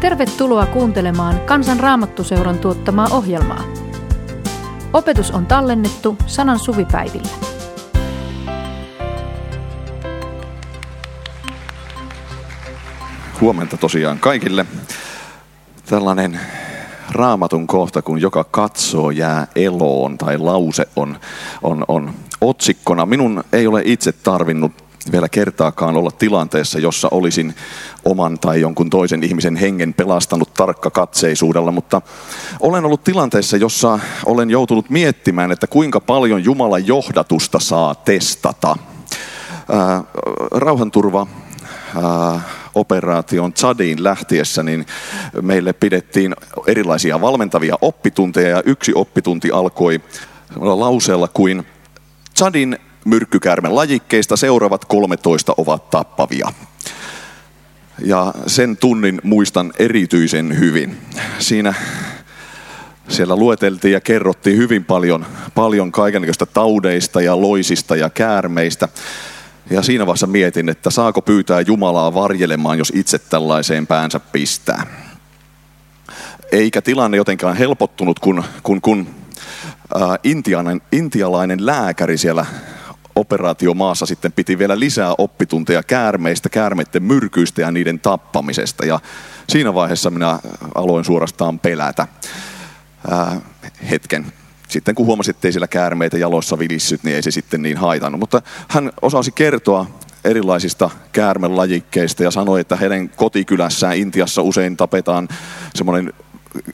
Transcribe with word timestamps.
Tervetuloa 0.00 0.66
kuuntelemaan 0.66 1.40
Kansan 1.40 1.80
Raamattuseuran 1.80 2.58
tuottamaa 2.58 3.08
ohjelmaa. 3.10 3.64
Opetus 4.92 5.30
on 5.30 5.46
tallennettu 5.46 6.16
sanan 6.26 6.58
suvipäivillä. 6.58 7.28
Huomenta 13.40 13.76
tosiaan 13.76 14.18
kaikille. 14.18 14.66
Tällainen 15.88 16.40
raamatun 17.12 17.66
kohta, 17.66 18.02
kun 18.02 18.20
joka 18.20 18.44
katsoo 18.44 19.10
jää 19.10 19.46
eloon 19.56 20.18
tai 20.18 20.38
lause 20.38 20.88
on, 20.96 21.16
on, 21.62 21.84
on 21.88 22.14
otsikkona. 22.40 23.06
Minun 23.06 23.44
ei 23.52 23.66
ole 23.66 23.82
itse 23.84 24.12
tarvinnut 24.12 24.87
vielä 25.12 25.28
kertaakaan 25.28 25.96
olla 25.96 26.10
tilanteessa, 26.10 26.78
jossa 26.78 27.08
olisin 27.10 27.54
oman 28.04 28.38
tai 28.38 28.60
jonkun 28.60 28.90
toisen 28.90 29.24
ihmisen 29.24 29.56
hengen 29.56 29.94
pelastanut 29.94 30.54
tarkka 30.54 30.90
katseisuudella, 30.90 31.72
mutta 31.72 32.02
olen 32.60 32.84
ollut 32.84 33.04
tilanteessa, 33.04 33.56
jossa 33.56 33.98
olen 34.26 34.50
joutunut 34.50 34.90
miettimään, 34.90 35.52
että 35.52 35.66
kuinka 35.66 36.00
paljon 36.00 36.44
Jumalan 36.44 36.86
johdatusta 36.86 37.58
saa 37.58 37.94
testata. 37.94 38.76
Ää, 39.72 40.04
rauhanturva 40.50 41.26
ää, 42.02 42.40
operaation 42.74 43.52
Chadiin 43.52 44.04
lähtiessä, 44.04 44.62
niin 44.62 44.86
meille 45.42 45.72
pidettiin 45.72 46.36
erilaisia 46.66 47.20
valmentavia 47.20 47.74
oppitunteja 47.80 48.48
ja 48.48 48.62
yksi 48.66 48.92
oppitunti 48.94 49.50
alkoi 49.50 50.00
lauseella 50.56 51.28
kuin 51.28 51.66
Chadin 52.38 52.78
myrkkykäärmen 53.08 53.74
lajikkeista 53.74 54.36
seuraavat 54.36 54.84
13 54.84 55.54
ovat 55.56 55.90
tappavia. 55.90 56.52
Ja 58.04 58.34
sen 58.46 58.76
tunnin 58.76 59.20
muistan 59.22 59.72
erityisen 59.78 60.58
hyvin. 60.58 60.98
Siinä 61.38 61.74
siellä 63.08 63.36
lueteltiin 63.36 63.92
ja 63.92 64.00
kerrottiin 64.00 64.56
hyvin 64.56 64.84
paljon, 64.84 65.26
paljon 65.54 65.92
kaikenlaista 65.92 66.46
taudeista 66.46 67.20
ja 67.20 67.40
loisista 67.40 67.96
ja 67.96 68.10
käärmeistä. 68.10 68.88
Ja 69.70 69.82
siinä 69.82 70.06
vaiheessa 70.06 70.26
mietin, 70.26 70.68
että 70.68 70.90
saako 70.90 71.22
pyytää 71.22 71.60
Jumalaa 71.60 72.14
varjelemaan, 72.14 72.78
jos 72.78 72.92
itse 72.94 73.18
tällaiseen 73.18 73.86
päänsä 73.86 74.20
pistää. 74.20 74.86
Eikä 76.52 76.82
tilanne 76.82 77.16
jotenkaan 77.16 77.56
helpottunut, 77.56 78.18
kun, 78.18 78.44
kun, 78.62 78.80
kun 78.80 79.06
ää, 79.94 80.18
intialainen, 80.24 80.80
intialainen 80.92 81.66
lääkäri 81.66 82.18
siellä 82.18 82.46
operaatiomaassa 83.18 84.06
sitten 84.06 84.32
piti 84.32 84.58
vielä 84.58 84.80
lisää 84.80 85.14
oppitunteja 85.18 85.82
käärmeistä, 85.82 86.48
käärmeiden 86.48 87.02
myrkyistä 87.02 87.60
ja 87.60 87.70
niiden 87.70 88.00
tappamisesta. 88.00 88.86
Ja 88.86 89.00
siinä 89.48 89.74
vaiheessa 89.74 90.10
minä 90.10 90.38
aloin 90.74 91.04
suorastaan 91.04 91.58
pelätä 91.58 92.08
ää, 93.10 93.40
hetken. 93.90 94.32
Sitten 94.68 94.94
kun 94.94 95.06
huomasin, 95.06 95.34
että 95.34 95.48
ei 95.48 95.52
siellä 95.52 95.68
käärmeitä 95.68 96.18
jaloissa 96.18 96.58
vilissyt, 96.58 97.04
niin 97.04 97.16
ei 97.16 97.22
se 97.22 97.30
sitten 97.30 97.62
niin 97.62 97.76
haitannut. 97.76 98.20
Mutta 98.20 98.42
hän 98.68 98.92
osasi 99.02 99.32
kertoa 99.32 99.86
erilaisista 100.24 100.90
käärmelajikkeista 101.12 102.22
ja 102.22 102.30
sanoi, 102.30 102.60
että 102.60 102.76
heidän 102.76 103.08
kotikylässään 103.08 103.96
Intiassa 103.96 104.42
usein 104.42 104.76
tapetaan 104.76 105.28
semmoinen 105.74 106.12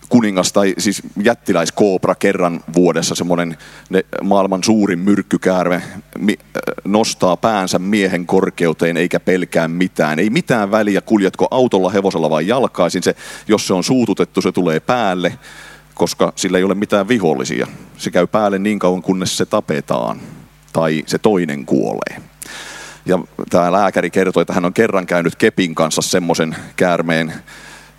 kuningas 0.09 0.53
tai 0.53 0.75
siis 0.79 1.03
jättiläiskoopra 1.23 2.15
kerran 2.15 2.61
vuodessa, 2.75 3.15
semmoinen 3.15 3.57
maailman 4.23 4.65
suurin 4.65 4.99
myrkkykäärme, 4.99 5.83
nostaa 6.85 7.37
päänsä 7.37 7.79
miehen 7.79 8.27
korkeuteen 8.27 8.97
eikä 8.97 9.21
pelkää 9.21 9.69
mitään. 9.69 10.19
Ei 10.19 10.31
mitään 10.31 10.71
väliä, 10.71 11.01
kuljetko 11.01 11.49
autolla, 11.51 11.91
hevosella 11.91 12.31
vai 12.31 12.47
jalkaisin. 12.47 13.03
Se, 13.03 13.17
jos 13.49 13.67
se 13.67 13.75
on 13.75 13.85
suututettu, 13.85 14.41
se 14.41 14.53
tulee 14.53 14.81
päälle, 14.81 15.39
koska 15.95 16.33
sillä 16.37 16.59
ei 16.59 16.65
ole 16.65 16.75
mitään 16.75 17.09
vihollisia. 17.09 17.67
Se 17.97 18.11
käy 18.11 18.27
päälle 18.27 18.59
niin 18.59 18.79
kauan, 18.79 19.03
kunnes 19.03 19.37
se 19.37 19.47
tapetaan 19.47 20.21
tai 20.73 21.03
se 21.07 21.19
toinen 21.19 21.67
kuolee. 21.67 22.23
Ja 23.07 23.19
tämä 23.51 23.73
lääkäri 23.73 24.11
kertoi, 24.11 24.41
että 24.41 24.53
hän 24.53 24.65
on 24.65 24.75
kerran 24.75 25.07
käynyt 25.07 25.37
kepin 25.37 25.75
kanssa 25.75 26.03
semmoisen 26.03 26.57
käärmeen 26.77 27.33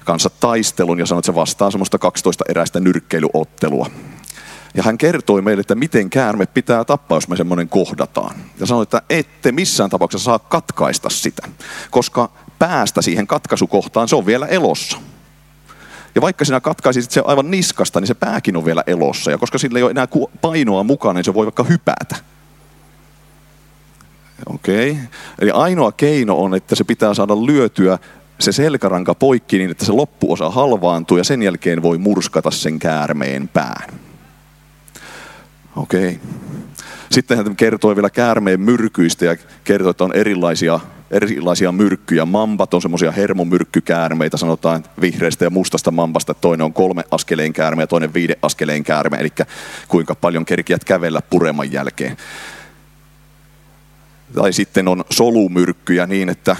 kanssa 0.05 0.29
taistelun 0.29 0.99
ja 0.99 1.05
sanoi, 1.05 1.19
että 1.19 1.25
se 1.25 1.35
vastaa 1.35 1.71
semmoista 1.71 1.97
12 1.97 2.43
eräistä 2.49 2.79
nyrkkeilyottelua. 2.79 3.89
Ja 4.73 4.83
hän 4.83 4.97
kertoi 4.97 5.41
meille, 5.41 5.61
että 5.61 5.75
miten 5.75 6.09
käärme 6.09 6.45
pitää 6.45 6.85
tappaa, 6.85 7.15
jos 7.15 7.27
me 7.27 7.37
semmoinen 7.37 7.69
kohdataan. 7.69 8.35
Ja 8.59 8.65
sanoi, 8.65 8.83
että 8.83 9.01
ette 9.09 9.51
missään 9.51 9.89
tapauksessa 9.89 10.25
saa 10.25 10.39
katkaista 10.39 11.09
sitä, 11.09 11.47
koska 11.91 12.29
päästä 12.59 13.01
siihen 13.01 13.27
katkaisukohtaan 13.27 14.07
se 14.07 14.15
on 14.15 14.25
vielä 14.25 14.45
elossa. 14.45 14.97
Ja 16.15 16.21
vaikka 16.21 16.45
sinä 16.45 16.61
katkaisit 16.61 17.11
se 17.11 17.21
aivan 17.25 17.51
niskasta, 17.51 17.99
niin 17.99 18.07
se 18.07 18.13
pääkin 18.13 18.57
on 18.57 18.65
vielä 18.65 18.83
elossa. 18.87 19.31
Ja 19.31 19.37
koska 19.37 19.57
sillä 19.57 19.79
ei 19.79 19.83
ole 19.83 19.91
enää 19.91 20.07
painoa 20.41 20.83
mukaan, 20.83 21.15
niin 21.15 21.23
se 21.23 21.33
voi 21.33 21.45
vaikka 21.45 21.63
hypätä. 21.63 22.15
Okei. 24.45 24.91
Okay. 24.91 25.03
Eli 25.39 25.51
ainoa 25.51 25.91
keino 25.91 26.35
on, 26.35 26.55
että 26.55 26.75
se 26.75 26.83
pitää 26.83 27.13
saada 27.13 27.35
lyötyä 27.35 27.99
se 28.39 28.51
selkäranka 28.51 29.15
poikki 29.15 29.57
niin, 29.57 29.71
että 29.71 29.85
se 29.85 29.91
loppuosa 29.91 30.49
halvaantuu 30.49 31.17
ja 31.17 31.23
sen 31.23 31.43
jälkeen 31.43 31.81
voi 31.81 31.97
murskata 31.97 32.51
sen 32.51 32.79
käärmeen 32.79 33.47
pään. 33.47 33.93
Okei. 35.75 36.19
Sitten 37.11 37.37
hän 37.37 37.55
kertoi 37.55 37.95
vielä 37.95 38.09
käärmeen 38.09 38.61
myrkyistä 38.61 39.25
ja 39.25 39.35
kertoi, 39.63 39.91
että 39.91 40.03
on 40.03 40.13
erilaisia, 40.13 40.79
erilaisia 41.11 41.71
myrkkyjä. 41.71 42.25
Mambat 42.25 42.73
on 42.73 42.81
semmoisia 42.81 43.11
hermomyrkkykäärmeitä, 43.11 44.37
sanotaan 44.37 44.83
vihreästä 45.01 45.45
ja 45.45 45.49
mustasta 45.49 45.91
mambasta. 45.91 46.33
Toinen 46.33 46.65
on 46.65 46.73
kolme 46.73 47.03
askeleen 47.11 47.53
käärme 47.53 47.83
ja 47.83 47.87
toinen 47.87 48.13
viiden 48.13 48.35
askeleen 48.41 48.83
käärme, 48.83 49.17
eli 49.17 49.29
kuinka 49.87 50.15
paljon 50.15 50.45
kerkiät 50.45 50.83
kävellä 50.83 51.21
pureman 51.29 51.71
jälkeen. 51.71 52.17
Tai 54.33 54.53
sitten 54.53 54.87
on 54.87 55.03
solumyrkkyjä 55.09 56.07
niin, 56.07 56.29
että 56.29 56.55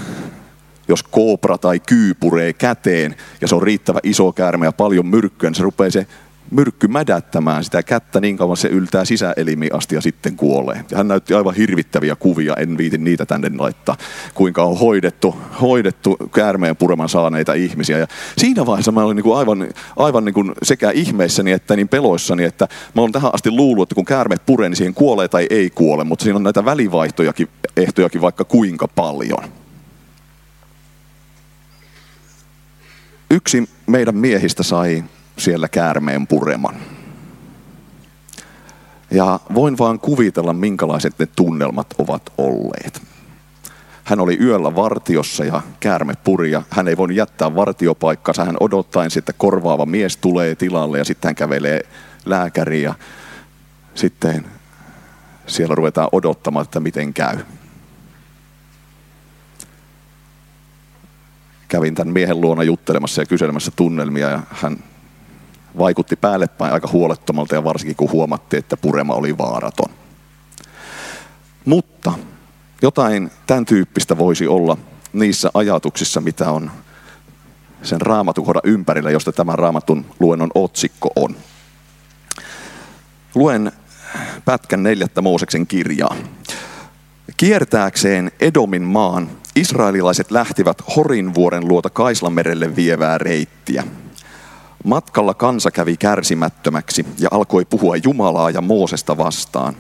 jos 0.88 1.03
koopra 1.03 1.57
tai 1.57 1.79
kyy 1.79 2.13
puree 2.13 2.53
käteen 2.53 3.16
ja 3.41 3.47
se 3.47 3.56
on 3.56 3.63
riittävä 3.63 4.00
iso 4.03 4.31
käärme 4.31 4.66
ja 4.66 4.72
paljon 4.72 5.07
myrkkyä, 5.07 5.50
niin 5.50 5.56
se 5.56 5.63
rupeaa 5.63 5.90
se 5.90 6.07
myrkky 6.51 6.88
mädättämään 6.88 7.63
sitä 7.63 7.84
kättä 7.84 8.19
niin 8.19 8.38
kauan 8.38 8.57
se 8.57 8.68
yltää 8.68 9.06
sisäelimiin 9.06 9.75
asti 9.75 9.96
ja 9.96 10.01
sitten 10.01 10.35
kuolee. 10.35 10.85
Ja 10.91 10.97
hän 10.97 11.07
näytti 11.07 11.34
aivan 11.34 11.56
hirvittäviä 11.56 12.16
kuvia, 12.16 12.53
en 12.53 12.78
viitin 12.78 13.03
niitä 13.03 13.25
tänne 13.25 13.51
laittaa, 13.57 13.97
kuinka 14.34 14.63
on 14.63 14.79
hoidettu, 14.79 15.35
hoidettu 15.62 16.18
käärmeen 16.34 16.75
pureman 16.75 17.09
saaneita 17.09 17.53
ihmisiä. 17.53 17.97
Ja 17.97 18.07
siinä 18.38 18.66
vaiheessa 18.66 18.91
mä 18.91 19.03
olin 19.03 19.16
niin 19.17 19.35
aivan, 19.35 19.67
aivan 19.97 20.25
niin 20.25 20.53
sekä 20.63 20.91
ihmeissäni 20.91 21.52
että 21.52 21.75
niin 21.75 21.90
peloissani, 21.90 22.44
että 22.44 22.67
mä 22.94 23.02
olen 23.02 23.12
tähän 23.12 23.34
asti 23.34 23.52
luullut, 23.52 23.85
että 23.85 23.96
kun 23.96 24.06
käärme 24.06 24.35
puree, 24.46 24.69
niin 24.69 24.78
siihen 24.78 24.94
kuolee 24.94 25.28
tai 25.28 25.47
ei 25.50 25.69
kuole, 25.69 26.03
mutta 26.03 26.23
siinä 26.23 26.35
on 26.38 26.44
näitä 26.44 26.66
välivaihtojakin, 26.66 27.47
ehtojakin 27.78 28.22
vaikka 28.22 28.44
kuinka 28.44 28.88
paljon. 28.88 29.65
Yksi 33.30 33.69
meidän 33.88 34.16
miehistä 34.16 34.63
sai 34.63 35.03
siellä 35.38 35.68
käärmeen 35.68 36.28
pureman. 36.28 36.75
Ja 39.12 39.40
voin 39.53 39.78
vaan 39.78 40.00
kuvitella, 40.00 40.53
minkälaiset 40.53 41.19
ne 41.19 41.28
tunnelmat 41.35 41.88
ovat 41.97 42.22
olleet. 42.38 43.02
Hän 44.03 44.19
oli 44.19 44.38
yöllä 44.41 44.75
vartiossa 44.75 45.46
ja 45.46 45.62
käärme 45.80 46.14
puri 46.24 46.52
ja 46.52 46.62
hän 46.69 46.88
ei 46.88 46.97
voinut 46.97 47.18
jättää 47.18 47.56
vartiopaikkaa. 47.56 48.46
Hän 48.46 48.58
odottaen 48.59 49.12
että 49.18 49.34
korvaava 49.34 49.85
mies 49.85 50.18
tulee 50.18 50.56
tilalle 50.56 50.97
ja 50.97 51.06
sitten 51.06 51.30
hän 51.30 51.35
kävelee 51.35 51.81
lääkäriin 52.25 52.84
ja 52.84 52.94
sitten 53.96 54.46
siellä 55.47 55.75
ruvetaan 55.75 56.09
odottamaan, 56.12 56.64
että 56.64 56.80
miten 56.80 57.14
käy. 57.14 57.38
Kävin 61.67 61.96
tämän 61.96 62.14
miehen 62.14 62.41
luona 62.41 62.64
juttelemassa 62.64 63.22
ja 63.22 63.26
kyselemässä 63.26 63.72
tunnelmia 63.76 64.29
ja 64.29 64.41
hän 64.50 64.78
vaikutti 65.78 66.16
päälle 66.16 66.47
päin 66.47 66.73
aika 66.73 66.90
huolettomalta 66.91 67.56
ja 67.56 67.64
varsinkin 67.64 67.96
kun 67.96 68.12
huomattiin, 68.12 68.59
että 68.59 68.78
purema 68.78 69.14
oli 69.14 69.38
vaaraton. 69.38 69.90
Mutta 71.66 72.14
jotain 72.82 73.32
tämän 73.47 73.66
tyyppistä 73.66 74.17
voisi 74.17 74.47
olla 74.47 74.78
niissä 75.14 75.52
ajatuksissa, 75.53 76.22
mitä 76.22 76.52
on 76.52 76.72
sen 77.84 78.02
raamatukohdan 78.02 78.62
ympärillä, 78.66 79.12
josta 79.12 79.32
tämän 79.32 79.59
raamatun 79.59 80.06
luennon 80.20 80.52
otsikko 80.56 81.09
on. 81.16 81.35
Luen 83.35 83.72
pätkän 84.46 84.84
neljättä 84.84 85.22
Mooseksen 85.22 85.67
kirjaa. 85.67 86.16
Kiertääkseen 87.38 88.32
Edomin 88.40 88.82
maan 88.82 89.29
israelilaiset 89.55 90.31
lähtivät 90.31 90.78
Horinvuoren 90.96 91.67
luota 91.67 91.90
Kaislamerelle 91.90 92.75
vievää 92.75 93.17
reittiä. 93.17 93.84
Matkalla 94.84 95.34
kansa 95.34 95.72
kävi 95.72 95.97
kärsimättömäksi 95.97 97.05
ja 97.19 97.29
alkoi 97.31 97.66
puhua 97.66 97.96
Jumalaa 98.03 98.49
ja 98.49 98.61
Moosesta 98.61 99.17
vastaan. 99.17 99.75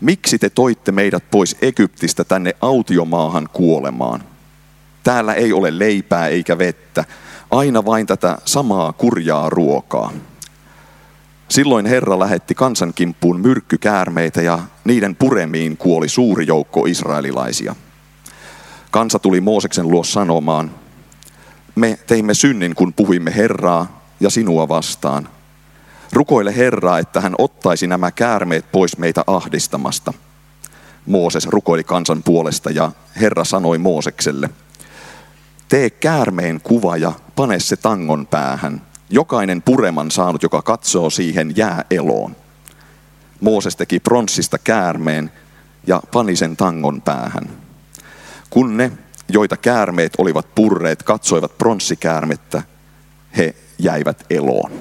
Miksi 0.00 0.38
te 0.38 0.50
toitte 0.50 0.92
meidät 0.92 1.24
pois 1.30 1.56
Egyptistä 1.62 2.24
tänne 2.24 2.56
autiomaahan 2.60 3.48
kuolemaan? 3.52 4.22
Täällä 5.02 5.34
ei 5.34 5.52
ole 5.52 5.78
leipää 5.78 6.28
eikä 6.28 6.58
vettä, 6.58 7.04
aina 7.50 7.84
vain 7.84 8.06
tätä 8.06 8.38
samaa 8.44 8.92
kurjaa 8.92 9.50
ruokaa. 9.50 10.12
Silloin 11.48 11.86
Herra 11.86 12.18
lähetti 12.18 12.54
kansankimppuun 12.54 13.40
myrkkykäärmeitä 13.40 14.42
ja 14.42 14.58
niiden 14.84 15.16
puremiin 15.16 15.76
kuoli 15.76 16.08
suuri 16.08 16.46
joukko 16.46 16.86
israelilaisia. 16.86 17.74
Kansa 18.90 19.18
tuli 19.18 19.40
Mooseksen 19.40 19.88
luo 19.88 20.04
sanomaan, 20.04 20.70
me 21.74 21.98
teimme 22.06 22.34
synnin, 22.34 22.74
kun 22.74 22.92
puhuimme 22.92 23.36
Herraa 23.36 24.02
ja 24.20 24.30
sinua 24.30 24.68
vastaan. 24.68 25.28
Rukoile 26.12 26.56
Herraa, 26.56 26.98
että 26.98 27.20
hän 27.20 27.34
ottaisi 27.38 27.86
nämä 27.86 28.10
käärmeet 28.10 28.72
pois 28.72 28.98
meitä 28.98 29.24
ahdistamasta. 29.26 30.12
Mooses 31.06 31.46
rukoili 31.46 31.84
kansan 31.84 32.22
puolesta 32.22 32.70
ja 32.70 32.92
Herra 33.20 33.44
sanoi 33.44 33.78
Moosekselle, 33.78 34.50
tee 35.68 35.90
käärmeen 35.90 36.60
kuva 36.60 36.96
ja 36.96 37.12
pane 37.36 37.60
se 37.60 37.76
tangon 37.76 38.26
päähän. 38.26 38.82
Jokainen 39.10 39.62
pureman 39.62 40.10
saanut, 40.10 40.42
joka 40.42 40.62
katsoo 40.62 41.10
siihen, 41.10 41.56
jää 41.56 41.84
eloon. 41.90 42.36
Mooses 43.40 43.76
teki 43.76 44.00
pronssista 44.00 44.58
käärmeen 44.58 45.32
ja 45.86 46.02
pani 46.12 46.36
sen 46.36 46.56
tangon 46.56 47.02
päähän. 47.02 47.50
Kun 48.50 48.76
ne, 48.76 48.92
joita 49.28 49.56
käärmeet 49.56 50.12
olivat 50.18 50.54
purreet, 50.54 51.02
katsoivat 51.02 51.58
pronssikäärmettä, 51.58 52.62
he 53.36 53.54
jäivät 53.78 54.26
eloon. 54.30 54.72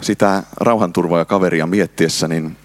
Sitä 0.00 0.42
rauhanturvaa 0.56 1.24
kaveria 1.24 1.66
miettiessä, 1.66 2.28
niin 2.28 2.56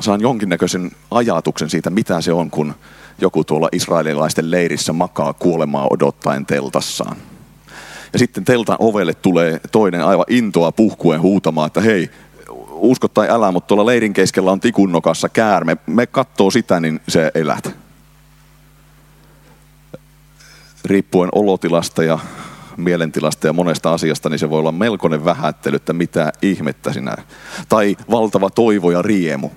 saan 0.00 0.20
jonkinnäköisen 0.20 0.90
ajatuksen 1.10 1.70
siitä, 1.70 1.90
mitä 1.90 2.20
se 2.20 2.32
on, 2.32 2.50
kun 2.50 2.74
joku 3.20 3.44
tuolla 3.44 3.68
israelilaisten 3.72 4.50
leirissä 4.50 4.92
makaa 4.92 5.32
kuolemaa 5.32 5.86
odottaen 5.90 6.46
teltassaan. 6.46 7.16
Ja 8.12 8.18
sitten 8.18 8.44
teltan 8.44 8.76
ovelle 8.78 9.14
tulee 9.14 9.60
toinen 9.72 10.04
aivan 10.04 10.24
intoa 10.28 10.72
puhkuen 10.72 11.20
huutamaan, 11.20 11.66
että 11.66 11.80
hei, 11.80 12.10
usko 12.80 13.08
tai 13.08 13.28
älä, 13.30 13.52
mutta 13.52 13.66
tuolla 13.66 13.86
leirin 13.86 14.12
keskellä 14.12 14.52
on 14.52 14.60
tikunnokassa 14.60 15.28
käärme. 15.28 15.76
Me 15.86 16.06
katsoo 16.06 16.50
sitä, 16.50 16.80
niin 16.80 17.00
se 17.08 17.30
elät. 17.34 17.76
Riippuen 20.84 21.30
olotilasta 21.32 22.02
ja 22.02 22.18
mielentilasta 22.76 23.46
ja 23.46 23.52
monesta 23.52 23.92
asiasta, 23.92 24.28
niin 24.28 24.38
se 24.38 24.50
voi 24.50 24.58
olla 24.58 24.72
melkoinen 24.72 25.24
vähättely, 25.24 25.76
että 25.76 25.92
mitä 25.92 26.32
ihmettä 26.42 26.92
sinä. 26.92 27.16
Tai 27.68 27.96
valtava 28.10 28.50
toivo 28.50 28.90
ja 28.90 29.02
riemu. 29.02 29.50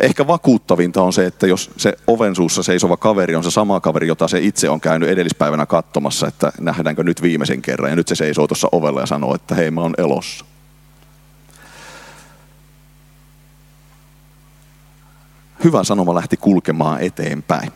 Ehkä 0.00 0.26
vakuuttavinta 0.26 1.02
on 1.02 1.12
se, 1.12 1.26
että 1.26 1.46
jos 1.46 1.70
se 1.76 1.92
oven 2.06 2.36
suussa 2.36 2.62
seisova 2.62 2.96
kaveri 2.96 3.34
on 3.34 3.44
se 3.44 3.50
sama 3.50 3.80
kaveri, 3.80 4.08
jota 4.08 4.28
se 4.28 4.38
itse 4.38 4.70
on 4.70 4.80
käynyt 4.80 5.08
edellispäivänä 5.08 5.66
katsomassa, 5.66 6.26
että 6.26 6.52
nähdäänkö 6.60 7.02
nyt 7.02 7.22
viimeisen 7.22 7.62
kerran. 7.62 7.90
Ja 7.90 7.96
nyt 7.96 8.08
se 8.08 8.14
seisoo 8.14 8.46
tuossa 8.46 8.68
ovella 8.72 9.00
ja 9.00 9.06
sanoo, 9.06 9.34
että 9.34 9.54
hei 9.54 9.70
mä 9.70 9.80
oon 9.80 9.94
elossa. 9.98 10.44
Hyvä 15.64 15.84
sanoma 15.84 16.14
lähti 16.14 16.36
kulkemaan 16.36 17.00
eteenpäin. 17.00 17.72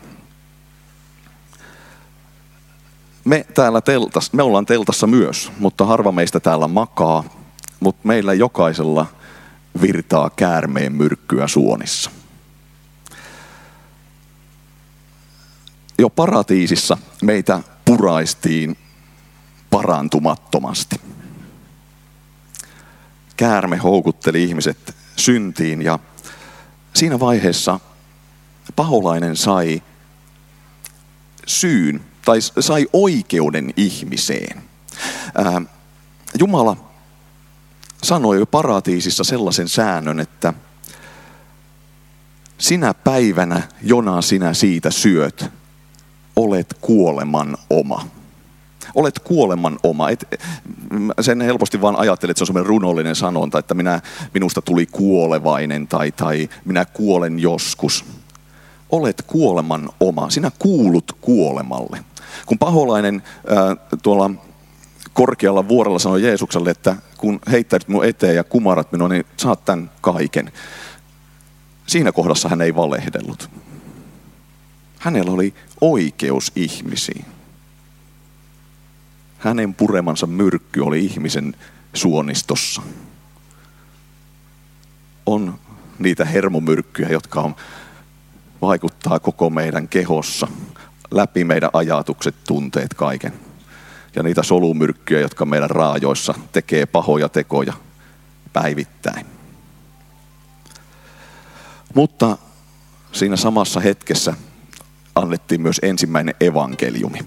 Me 3.25 3.45
täällä 3.53 3.81
teltassa, 3.81 4.31
me 4.33 4.43
ollaan 4.43 4.65
teltassa 4.65 5.07
myös, 5.07 5.51
mutta 5.59 5.85
harva 5.85 6.11
meistä 6.11 6.39
täällä 6.39 6.67
makaa, 6.67 7.23
mutta 7.79 8.07
meillä 8.07 8.33
jokaisella– 8.33 9.05
virtaa 9.81 10.29
käärmeen 10.29 10.93
myrkkyä 10.93 11.47
suonissa. 11.47 12.11
Jo 15.99 16.09
paratiisissa 16.09 16.97
meitä 17.21 17.61
puraistiin 17.85 18.77
parantumattomasti. 19.69 20.95
Käärme 23.37 23.77
houkutteli 23.77 24.43
ihmiset 24.43 24.95
syntiin 25.15 25.81
ja 25.81 25.99
siinä 27.03 27.19
vaiheessa 27.19 27.79
paholainen 28.75 29.35
sai 29.35 29.83
syyn 31.47 32.05
tai 32.25 32.39
sai 32.59 32.87
oikeuden 32.93 33.73
ihmiseen. 33.77 34.63
Jumala 36.39 36.77
sanoi 38.03 38.39
jo 38.39 38.45
paratiisissa 38.45 39.23
sellaisen 39.23 39.69
säännön, 39.69 40.19
että 40.19 40.53
sinä 42.57 42.93
päivänä, 42.93 43.61
jona 43.81 44.21
sinä 44.21 44.53
siitä 44.53 44.91
syöt, 44.91 45.45
olet 46.35 46.75
kuoleman 46.81 47.57
oma. 47.69 48.07
Olet 48.95 49.19
kuoleman 49.19 49.79
oma. 49.83 50.09
Et, 50.09 50.39
sen 51.21 51.41
helposti 51.41 51.81
vaan 51.81 51.95
ajattelet, 51.95 52.31
että 52.31 52.39
se 52.39 52.43
on 52.43 52.47
semmoinen 52.47 52.69
runollinen 52.69 53.15
sanonta, 53.15 53.59
että 53.59 53.73
minä, 53.73 54.01
minusta 54.33 54.61
tuli 54.61 54.85
kuolevainen 54.85 55.87
tai, 55.87 56.11
tai 56.11 56.49
minä 56.65 56.85
kuolen 56.85 57.39
joskus. 57.39 58.05
Olet 58.89 59.23
kuoleman 59.27 59.89
oma. 59.99 60.29
Sinä 60.29 60.51
kuulut 60.59 61.17
kuolemalle. 61.21 62.03
Kun 62.45 62.57
paholainen 62.57 63.23
äh, 63.51 63.97
tuolla 64.03 64.29
korkealla 65.13 65.67
vuorella 65.67 65.99
sanoi 65.99 66.23
Jeesukselle, 66.23 66.71
että 66.71 66.95
kun 67.17 67.39
heittäydyt 67.51 67.87
minun 67.87 68.05
eteen 68.05 68.35
ja 68.35 68.43
kumarat 68.43 68.91
minua, 68.91 69.07
niin 69.07 69.25
saat 69.37 69.65
tämän 69.65 69.91
kaiken. 70.01 70.51
Siinä 71.87 72.11
kohdassa 72.11 72.49
hän 72.49 72.61
ei 72.61 72.75
valehdellut. 72.75 73.49
Hänellä 74.99 75.31
oli 75.31 75.53
oikeus 75.81 76.51
ihmisiin. 76.55 77.25
Hänen 79.43 79.73
puremansa 79.73 80.27
myrkky 80.27 80.79
oli 80.79 81.05
ihmisen 81.05 81.55
suonistossa. 81.93 82.81
On 85.25 85.59
niitä 85.99 86.25
hermomyrkkyjä, 86.25 87.09
jotka 87.09 87.41
on, 87.41 87.55
vaikuttaa 88.61 89.19
koko 89.19 89.49
meidän 89.49 89.87
kehossa, 89.87 90.47
läpi 91.11 91.43
meidän 91.43 91.69
ajatukset, 91.73 92.35
tunteet, 92.47 92.93
kaiken 92.93 93.33
ja 94.15 94.23
niitä 94.23 94.43
solumyrkkyjä, 94.43 95.19
jotka 95.19 95.45
meidän 95.45 95.69
raajoissa 95.69 96.33
tekee 96.51 96.85
pahoja 96.85 97.29
tekoja 97.29 97.73
päivittäin. 98.53 99.25
Mutta 101.93 102.37
siinä 103.11 103.35
samassa 103.35 103.79
hetkessä 103.79 104.33
annettiin 105.15 105.61
myös 105.61 105.79
ensimmäinen 105.83 106.35
evankeliumi. 106.39 107.19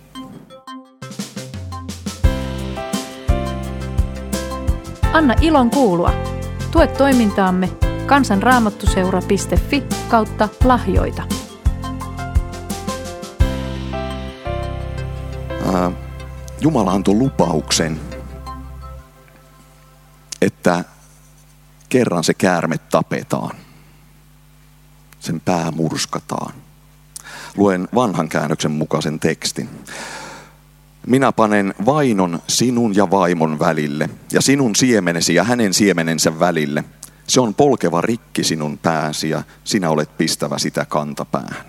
Anna 5.16 5.34
ilon 5.40 5.70
kuulua. 5.70 6.12
Tue 6.70 6.86
toimintaamme 6.86 7.68
kansanraamattuseura.fi 8.06 9.84
kautta 10.08 10.48
lahjoita. 10.64 11.22
Jumala 16.60 16.92
antoi 16.92 17.14
lupauksen, 17.14 18.00
että 20.42 20.84
kerran 21.88 22.24
se 22.24 22.34
käärme 22.34 22.78
tapetaan. 22.78 23.56
Sen 25.20 25.40
pää 25.40 25.70
murskataan. 25.70 26.54
Luen 27.56 27.88
vanhan 27.94 28.28
käännöksen 28.28 28.70
mukaisen 28.70 29.20
tekstin. 29.20 29.68
Minä 31.06 31.32
panen 31.32 31.74
vainon 31.86 32.42
sinun 32.48 32.96
ja 32.96 33.10
vaimon 33.10 33.58
välille 33.58 34.10
ja 34.32 34.42
sinun 34.42 34.76
siemenesi 34.76 35.34
ja 35.34 35.44
hänen 35.44 35.74
siemenensä 35.74 36.40
välille. 36.40 36.84
Se 37.26 37.40
on 37.40 37.54
polkeva 37.54 38.00
rikki 38.00 38.44
sinun 38.44 38.78
pääsi 38.78 39.30
ja 39.30 39.42
sinä 39.64 39.90
olet 39.90 40.18
pistävä 40.18 40.58
sitä 40.58 40.84
kantapäähän. 40.84 41.66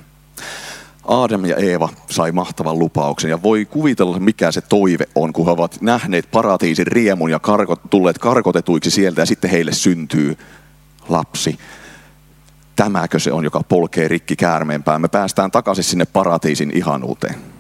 Adam 1.08 1.46
ja 1.46 1.56
Eeva 1.56 1.89
sai 2.10 2.32
mahtavan 2.32 2.79
lupauksen 2.79 3.29
ja 3.29 3.44
voi 3.44 3.65
kuvitella, 3.65 4.20
mikä 4.20 4.51
se 4.51 4.62
toive 4.62 5.06
on, 5.15 5.34
kun 5.34 5.46
he 5.46 5.51
ovat 5.51 5.77
nähneet 5.82 6.32
paratiisin 6.32 6.88
riemun 6.88 7.32
ja 7.32 7.39
karkot, 7.39 7.82
tulleet 7.89 8.17
karkotetuiksi 8.17 8.91
sieltä 8.91 9.22
ja 9.22 9.25
sitten 9.25 9.51
heille 9.51 9.74
syntyy 9.74 10.38
lapsi. 11.10 11.58
Tämäkö 12.75 13.20
se 13.20 13.32
on, 13.32 13.44
joka 13.44 13.63
polkee 13.70 14.08
rikki 14.08 14.36
käärmeenpään? 14.36 15.01
Me 15.01 15.08
päästään 15.08 15.51
takaisin 15.51 15.84
sinne 15.84 16.06
paratiisin 16.06 16.72
ihanuuteen. 16.77 17.57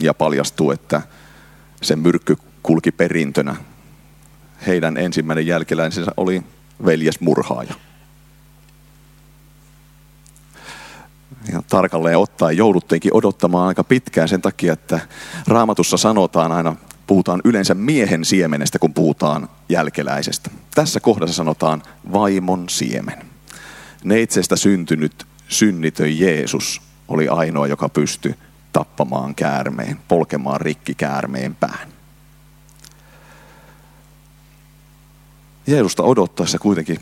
Ja 0.00 0.14
paljastuu, 0.14 0.70
että 0.70 1.02
se 1.82 1.96
myrkky 1.96 2.36
kulki 2.62 2.92
perintönä. 2.92 3.56
Heidän 4.66 4.96
ensimmäinen 4.96 5.46
jälkeläisensä 5.46 6.12
oli 6.16 6.42
veljesmurhaaja. 6.84 7.74
ja 11.52 11.62
tarkalleen 11.68 12.18
ottaen 12.18 12.56
jouduttiinkin 12.56 13.14
odottamaan 13.14 13.68
aika 13.68 13.84
pitkään 13.84 14.28
sen 14.28 14.42
takia, 14.42 14.72
että 14.72 15.00
raamatussa 15.46 15.96
sanotaan 15.96 16.52
aina, 16.52 16.76
puhutaan 17.06 17.40
yleensä 17.44 17.74
miehen 17.74 18.24
siemenestä, 18.24 18.78
kun 18.78 18.94
puhutaan 18.94 19.48
jälkeläisestä. 19.68 20.50
Tässä 20.74 21.00
kohdassa 21.00 21.34
sanotaan 21.36 21.82
vaimon 22.12 22.68
siemen. 22.68 23.24
Neitsestä 24.04 24.56
syntynyt 24.56 25.26
synnitön 25.48 26.18
Jeesus 26.18 26.82
oli 27.08 27.28
ainoa, 27.28 27.66
joka 27.66 27.88
pystyi 27.88 28.34
tappamaan 28.72 29.34
käärmeen, 29.34 29.98
polkemaan 30.08 30.60
rikki 30.60 30.94
käärmeen 30.94 31.54
pään. 31.54 31.88
Jeesusta 35.66 36.02
odottaessa 36.02 36.58
kuitenkin 36.58 37.00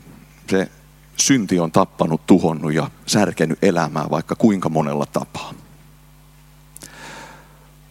se 0.49 0.71
synti 1.17 1.59
on 1.59 1.71
tappanut, 1.71 2.25
tuhonnut 2.27 2.73
ja 2.73 2.89
särkenyt 3.05 3.63
elämää 3.63 4.09
vaikka 4.09 4.35
kuinka 4.35 4.69
monella 4.69 5.05
tapaa. 5.05 5.53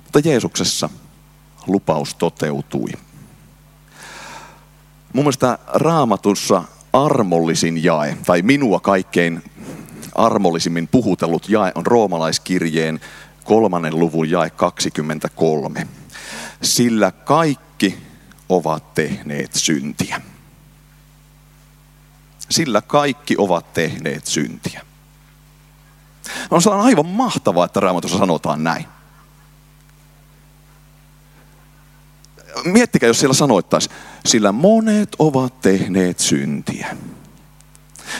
Mutta 0.04 0.28
Jeesuksessa 0.28 0.90
lupaus 1.66 2.14
toteutui. 2.14 2.88
Mun 5.12 5.24
mielestä 5.24 5.58
raamatussa 5.66 6.62
armollisin 6.92 7.84
jae, 7.84 8.16
tai 8.26 8.42
minua 8.42 8.80
kaikkein 8.80 9.42
armollisimmin 10.14 10.88
puhutellut 10.88 11.48
jae 11.48 11.72
on 11.74 11.86
roomalaiskirjeen 11.86 13.00
kolmannen 13.50 13.98
luvun 13.98 14.30
jae 14.30 14.50
23. 14.50 15.86
Sillä 16.62 17.12
kaikki 17.12 17.98
ovat 18.48 18.94
tehneet 18.94 19.52
syntiä. 19.54 20.20
Sillä 22.50 22.82
kaikki 22.82 23.34
ovat 23.38 23.72
tehneet 23.74 24.26
syntiä. 24.26 24.82
No, 26.50 26.60
se 26.60 26.70
on 26.70 26.80
aivan 26.80 27.06
mahtavaa, 27.06 27.64
että 27.64 27.80
raamatussa 27.80 28.18
sanotaan 28.18 28.64
näin. 28.64 28.86
Miettikää, 32.64 33.06
jos 33.06 33.20
siellä 33.20 33.34
sanoittaisiin, 33.34 33.96
sillä 34.26 34.52
monet 34.52 35.16
ovat 35.18 35.60
tehneet 35.60 36.18
syntiä. 36.18 36.96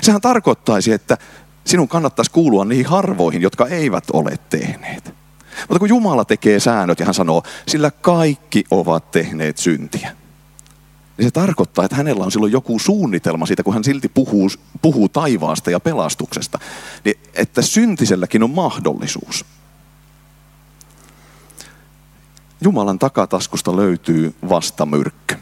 Sehän 0.02 0.20
tarkoittaisi, 0.20 0.92
että 0.92 1.18
sinun 1.66 1.88
kannattaisi 1.88 2.30
kuulua 2.30 2.64
niihin 2.64 2.86
harvoihin, 2.86 3.42
jotka 3.42 3.66
eivät 3.66 4.04
ole 4.12 4.38
tehneet. 4.50 5.19
Mutta 5.60 5.78
kun 5.78 5.88
Jumala 5.88 6.24
tekee 6.24 6.60
säännöt 6.60 7.00
ja 7.00 7.06
hän 7.06 7.14
sanoo, 7.14 7.42
sillä 7.66 7.90
kaikki 7.90 8.64
ovat 8.70 9.10
tehneet 9.10 9.58
syntiä, 9.58 10.16
niin 11.16 11.26
se 11.26 11.30
tarkoittaa, 11.30 11.84
että 11.84 11.96
hänellä 11.96 12.24
on 12.24 12.32
silloin 12.32 12.52
joku 12.52 12.78
suunnitelma 12.78 13.46
siitä, 13.46 13.62
kun 13.62 13.74
hän 13.74 13.84
silti 13.84 14.08
puhuu, 14.08 14.48
puhuu 14.82 15.08
taivaasta 15.08 15.70
ja 15.70 15.80
pelastuksesta, 15.80 16.58
niin 17.04 17.20
että 17.34 17.62
syntiselläkin 17.62 18.42
on 18.42 18.50
mahdollisuus. 18.50 19.44
Jumalan 22.60 22.98
takataskusta 22.98 23.76
löytyy 23.76 24.34
vastamyrkky. 24.48 25.36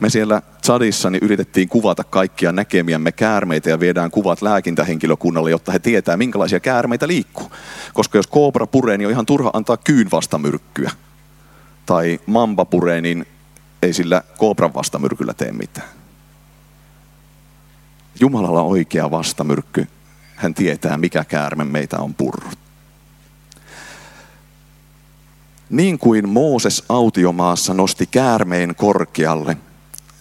Me 0.00 0.10
siellä 0.10 0.42
Chadissa 0.64 1.10
niin 1.10 1.24
yritettiin 1.24 1.68
kuvata 1.68 2.04
kaikkia 2.04 2.52
näkemiämme 2.52 3.12
käärmeitä 3.12 3.70
ja 3.70 3.80
viedään 3.80 4.10
kuvat 4.10 4.42
lääkintähenkilökunnalle, 4.42 5.50
jotta 5.50 5.72
he 5.72 5.78
tietää, 5.78 6.16
minkälaisia 6.16 6.60
käärmeitä 6.60 7.08
liikkuu. 7.08 7.50
Koska 7.94 8.18
jos 8.18 8.26
koobra 8.26 8.66
puree, 8.66 8.98
niin 8.98 9.06
on 9.06 9.12
ihan 9.12 9.26
turha 9.26 9.50
antaa 9.52 9.76
kyyn 9.76 10.10
vastamyrkkyä. 10.10 10.90
Tai 11.86 12.20
mamba 12.26 12.64
puree, 12.64 13.00
niin 13.00 13.26
ei 13.82 13.92
sillä 13.92 14.22
koobran 14.38 14.74
vastamyrkyllä 14.74 15.34
tee 15.34 15.52
mitään. 15.52 15.88
Jumalalla 18.20 18.62
on 18.62 18.70
oikea 18.70 19.10
vastamyrkky. 19.10 19.86
Hän 20.36 20.54
tietää, 20.54 20.96
mikä 20.96 21.24
käärme 21.24 21.64
meitä 21.64 21.98
on 21.98 22.14
purrut. 22.14 22.58
Niin 25.70 25.98
kuin 25.98 26.28
Mooses 26.28 26.84
autiomaassa 26.88 27.74
nosti 27.74 28.06
käärmeen 28.06 28.74
korkealle, 28.74 29.56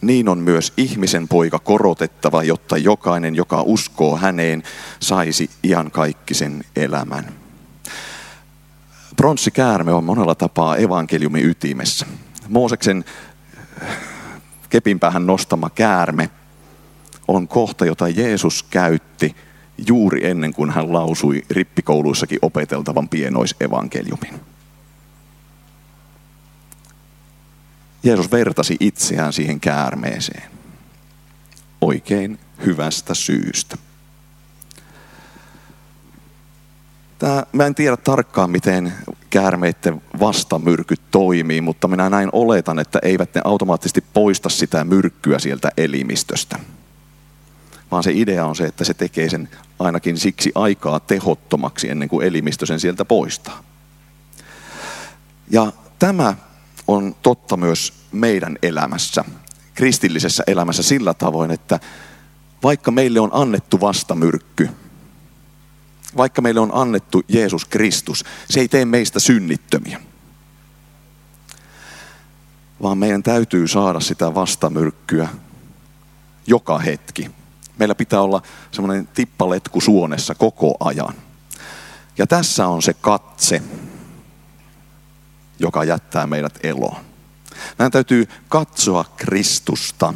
niin 0.08 0.30
on 0.30 0.38
myös 0.38 0.74
ihmisen 0.78 1.28
poika 1.28 1.60
korotettava, 1.60 2.44
jotta 2.44 2.78
jokainen, 2.78 3.36
joka 3.36 3.62
uskoo 3.62 4.18
häneen, 4.18 4.64
saisi 5.00 5.50
iankaikkisen 5.64 6.64
elämän. 6.76 7.26
Pronssikäärme 9.18 9.94
on 9.94 10.04
monella 10.04 10.36
tapaa 10.36 10.78
evankeliumin 10.78 11.46
ytimessä. 11.46 12.06
Mooseksen 12.50 13.06
kepinpäähän 14.70 15.28
nostama 15.28 15.70
käärme 15.70 16.30
on 17.28 17.48
kohta, 17.48 17.86
jota 17.86 18.10
Jeesus 18.10 18.64
käytti 18.64 19.36
juuri 19.88 20.28
ennen 20.28 20.54
kuin 20.54 20.72
hän 20.72 20.94
lausui 20.94 21.44
rippikouluissakin 21.50 22.40
opeteltavan 22.42 23.10
pienoisevankeliumin. 23.10 24.55
Jeesus 28.06 28.32
vertasi 28.32 28.78
itseään 28.80 29.34
siihen 29.34 29.60
käärmeeseen. 29.60 30.52
Oikein 31.82 32.40
hyvästä 32.66 33.14
syystä. 33.14 33.78
Tämä, 37.20 37.44
mä 37.52 37.66
en 37.66 37.76
tiedä 37.76 37.98
tarkkaan, 37.98 38.50
miten 38.50 38.94
käärmeiden 39.30 40.02
vastamyrkyt 40.20 41.02
toimii, 41.12 41.62
mutta 41.62 41.88
minä 41.88 42.10
näin 42.10 42.30
oletan, 42.32 42.80
että 42.80 43.00
eivät 43.02 43.36
ne 43.36 43.42
automaattisesti 43.44 44.04
poista 44.14 44.50
sitä 44.50 44.84
myrkkyä 44.84 45.40
sieltä 45.40 45.72
elimistöstä. 45.78 46.60
Vaan 47.92 48.04
se 48.04 48.12
idea 48.14 48.46
on 48.46 48.56
se, 48.56 48.64
että 48.64 48.84
se 48.84 48.94
tekee 48.94 49.30
sen 49.30 49.50
ainakin 49.80 50.18
siksi 50.18 50.52
aikaa 50.56 51.00
tehottomaksi 51.00 51.90
ennen 51.90 52.10
kuin 52.10 52.28
elimistö 52.28 52.66
sen 52.66 52.80
sieltä 52.80 53.06
poistaa. 53.06 53.64
Ja 55.50 55.72
tämä 56.00 56.36
on 56.88 57.16
totta 57.22 57.58
myös 57.58 57.94
meidän 58.12 58.58
elämässä, 58.62 59.24
kristillisessä 59.74 60.44
elämässä 60.48 60.84
sillä 60.84 61.14
tavoin, 61.14 61.52
että 61.52 61.80
vaikka 62.64 62.92
meille 62.92 63.20
on 63.20 63.30
annettu 63.34 63.82
vastamyrkky, 63.82 64.70
vaikka 66.18 66.42
meille 66.42 66.60
on 66.60 66.72
annettu 66.74 67.22
Jeesus 67.28 67.66
Kristus, 67.66 68.26
se 68.50 68.60
ei 68.60 68.68
tee 68.68 68.86
meistä 68.86 69.20
synnittömiä. 69.20 70.02
Vaan 72.82 72.98
meidän 72.98 73.24
täytyy 73.24 73.68
saada 73.68 74.00
sitä 74.00 74.36
vastamyrkkyä 74.36 75.30
joka 76.48 76.80
hetki. 76.80 77.32
Meillä 77.78 77.96
pitää 77.96 78.22
olla 78.22 78.42
semmoinen 78.72 79.08
tippaletku 79.08 79.82
suonessa 79.82 80.36
koko 80.36 80.78
ajan. 80.80 81.14
Ja 82.18 82.28
tässä 82.28 82.68
on 82.68 82.82
se 82.82 82.94
katse, 82.94 83.62
joka 85.60 85.84
jättää 85.84 86.28
meidät 86.28 86.60
eloon. 86.64 87.06
Meidän 87.80 87.92
täytyy 87.92 88.28
katsoa 88.50 89.06
Kristusta. 89.18 90.14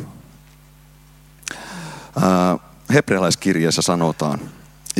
Hebrealaiskirjeessä 2.94 3.82
sanotaan, 3.82 4.40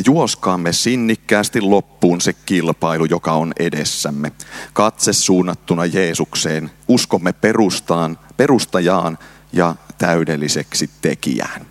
juoskaamme 0.06 0.72
sinnikkäästi 0.72 1.60
loppuun 1.60 2.20
se 2.20 2.32
kilpailu, 2.32 3.04
joka 3.04 3.32
on 3.32 3.52
edessämme. 3.58 4.32
Katse 4.72 5.12
suunnattuna 5.12 5.86
Jeesukseen, 5.86 6.70
uskomme 6.88 7.32
perustaan, 7.32 8.18
perustajaan 8.36 9.18
ja 9.52 9.74
täydelliseksi 9.98 10.90
tekijään. 11.02 11.66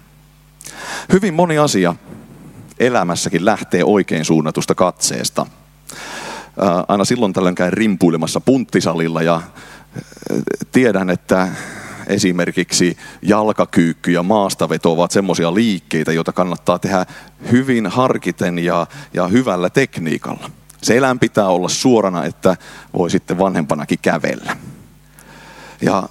Hyvin 1.14 1.34
moni 1.34 1.58
asia 1.58 1.96
elämässäkin 2.80 3.46
lähtee 3.46 3.84
oikein 3.84 4.26
suunnatusta 4.26 4.76
katseesta– 4.76 5.46
aina 6.88 7.06
silloin 7.06 7.34
tällöin 7.34 7.56
käyn 7.56 7.74
rimpuilemassa 7.74 8.42
punttisalilla 8.42 9.22
ja 9.22 9.42
tiedän, 10.72 11.10
että 11.10 11.48
esimerkiksi 12.08 12.98
jalkakyykky 13.22 14.12
ja 14.12 14.24
maastaveto 14.24 14.92
ovat 14.92 15.12
semmoisia 15.12 15.54
liikkeitä, 15.54 16.12
joita 16.12 16.32
kannattaa 16.32 16.80
tehdä 16.80 17.06
hyvin 17.52 17.88
harkiten 17.88 18.60
ja, 18.60 18.88
ja 19.14 19.28
hyvällä 19.28 19.70
tekniikalla. 19.70 20.52
Selän 20.82 21.20
pitää 21.20 21.48
olla 21.48 21.70
suorana, 21.70 22.26
että 22.26 22.58
voi 22.94 23.10
sitten 23.10 23.38
vanhempanakin 23.38 24.00
kävellä. 24.02 24.58
Ja 25.82 26.10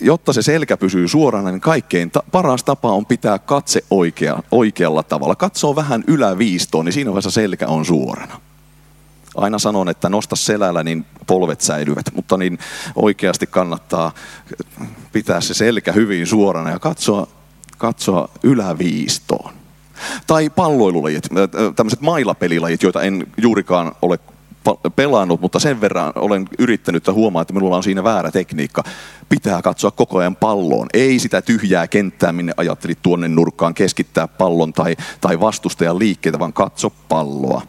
jotta 0.00 0.32
se 0.32 0.42
selkä 0.42 0.76
pysyy 0.76 1.08
suorana, 1.08 1.50
niin 1.50 1.60
kaikkein 1.60 2.10
ta- 2.10 2.22
paras 2.32 2.64
tapa 2.64 2.92
on 2.92 3.06
pitää 3.06 3.38
katse 3.38 3.84
oikea, 3.90 4.42
oikealla 4.50 5.02
tavalla. 5.02 5.36
Katsoo 5.36 5.76
vähän 5.76 6.04
yläviistoon, 6.06 6.84
niin 6.84 6.92
siinä 6.92 7.10
vaiheessa 7.10 7.30
selkä 7.30 7.66
on 7.66 7.84
suorana 7.84 8.40
aina 9.34 9.58
sanon, 9.58 9.88
että 9.88 10.08
nosta 10.08 10.36
selällä, 10.36 10.84
niin 10.84 11.06
polvet 11.26 11.60
säilyvät, 11.60 12.06
mutta 12.14 12.36
niin 12.36 12.58
oikeasti 12.96 13.46
kannattaa 13.46 14.12
pitää 15.12 15.40
se 15.40 15.54
selkä 15.54 15.92
hyvin 15.92 16.26
suorana 16.26 16.70
ja 16.70 16.78
katsoa, 16.78 17.26
katsoa 17.78 18.28
yläviistoon. 18.42 19.54
Tai 20.26 20.50
palloilulajit, 20.50 21.28
tämmöiset 21.76 22.00
mailapelilajit, 22.00 22.82
joita 22.82 23.02
en 23.02 23.26
juurikaan 23.36 23.92
ole 24.02 24.18
pelannut, 24.96 25.40
mutta 25.40 25.58
sen 25.58 25.80
verran 25.80 26.12
olen 26.14 26.48
yrittänyt 26.58 27.00
että 27.00 27.12
huomaa, 27.12 27.42
että 27.42 27.54
minulla 27.54 27.76
on 27.76 27.82
siinä 27.82 28.04
väärä 28.04 28.30
tekniikka. 28.30 28.84
Pitää 29.28 29.62
katsoa 29.62 29.90
koko 29.90 30.18
ajan 30.18 30.36
palloon. 30.36 30.86
Ei 30.92 31.18
sitä 31.18 31.42
tyhjää 31.42 31.88
kenttää, 31.88 32.32
minne 32.32 32.52
ajattelit 32.56 33.02
tuonne 33.02 33.28
nurkkaan 33.28 33.74
keskittää 33.74 34.28
pallon 34.28 34.72
tai, 34.72 34.96
tai 35.20 35.40
vastustajan 35.40 35.98
liikkeitä, 35.98 36.38
vaan 36.38 36.52
katso 36.52 36.90
palloa 37.08 37.62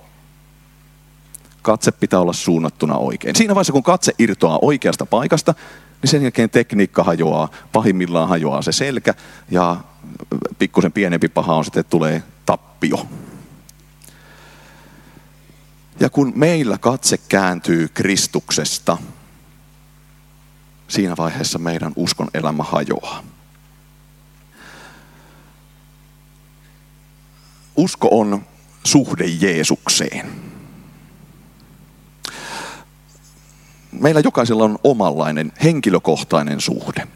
katse 1.66 1.92
pitää 1.92 2.20
olla 2.20 2.34
suunnattuna 2.34 2.98
oikein. 2.98 3.36
Siinä 3.36 3.56
vaiheessa, 3.56 3.74
kun 3.74 3.84
katse 3.84 4.14
irtoaa 4.20 4.60
oikeasta 4.62 5.06
paikasta, 5.06 5.54
niin 6.02 6.10
sen 6.10 6.22
jälkeen 6.22 6.50
tekniikka 6.50 7.04
hajoaa, 7.04 7.50
pahimmillaan 7.72 8.30
hajoaa 8.30 8.62
se 8.62 8.72
selkä 8.72 9.14
ja 9.52 9.78
pikkusen 10.60 10.92
pienempi 10.92 11.28
paha 11.28 11.56
on 11.56 11.64
sitten, 11.66 11.80
että 11.80 11.90
tulee 11.90 12.24
tappio. 12.46 13.08
Ja 16.00 16.10
kun 16.10 16.34
meillä 16.36 16.78
katse 16.78 17.18
kääntyy 17.18 17.88
Kristuksesta, 17.94 18.98
siinä 20.88 21.18
vaiheessa 21.18 21.60
meidän 21.60 21.94
uskon 21.96 22.28
elämä 22.34 22.64
hajoaa. 22.64 23.24
Usko 27.76 28.08
on 28.12 28.46
suhde 28.84 29.26
Jeesukseen. 29.26 30.55
Meillä 34.00 34.22
jokaisella 34.24 34.64
on 34.64 34.80
omanlainen 34.84 35.52
henkilökohtainen 35.64 36.62
suhde. 36.62 37.08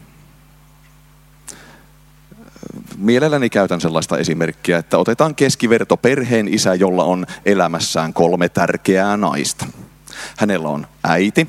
Mielelläni 2.96 3.50
käytän 3.50 3.80
sellaista 3.80 4.18
esimerkkiä, 4.18 4.78
että 4.78 4.98
otetaan 4.98 5.34
keskiverto 5.34 5.96
perheen 5.96 6.54
isä, 6.54 6.74
jolla 6.74 7.04
on 7.04 7.26
elämässään 7.44 8.12
kolme 8.12 8.48
tärkeää 8.48 9.16
naista. 9.16 9.66
Hänellä 10.36 10.68
on 10.68 10.86
äiti, 11.04 11.48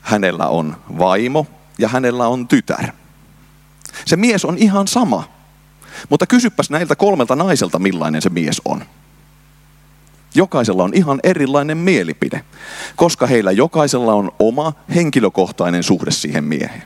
hänellä 0.00 0.48
on 0.48 0.76
vaimo 0.98 1.46
ja 1.78 1.88
hänellä 1.88 2.28
on 2.28 2.48
tytär. 2.48 2.92
Se 4.04 4.16
mies 4.16 4.44
on 4.44 4.58
ihan 4.58 4.88
sama, 4.88 5.28
mutta 6.08 6.26
kysypäs 6.26 6.70
näiltä 6.70 6.96
kolmelta 6.96 7.36
naiselta, 7.36 7.78
millainen 7.78 8.22
se 8.22 8.28
mies 8.28 8.62
on. 8.64 8.84
Jokaisella 10.34 10.84
on 10.84 10.94
ihan 10.94 11.20
erilainen 11.22 11.78
mielipide, 11.78 12.44
koska 12.96 13.26
heillä 13.26 13.52
jokaisella 13.52 14.14
on 14.14 14.32
oma 14.38 14.72
henkilökohtainen 14.94 15.82
suhde 15.82 16.10
siihen 16.10 16.44
mieheen. 16.44 16.82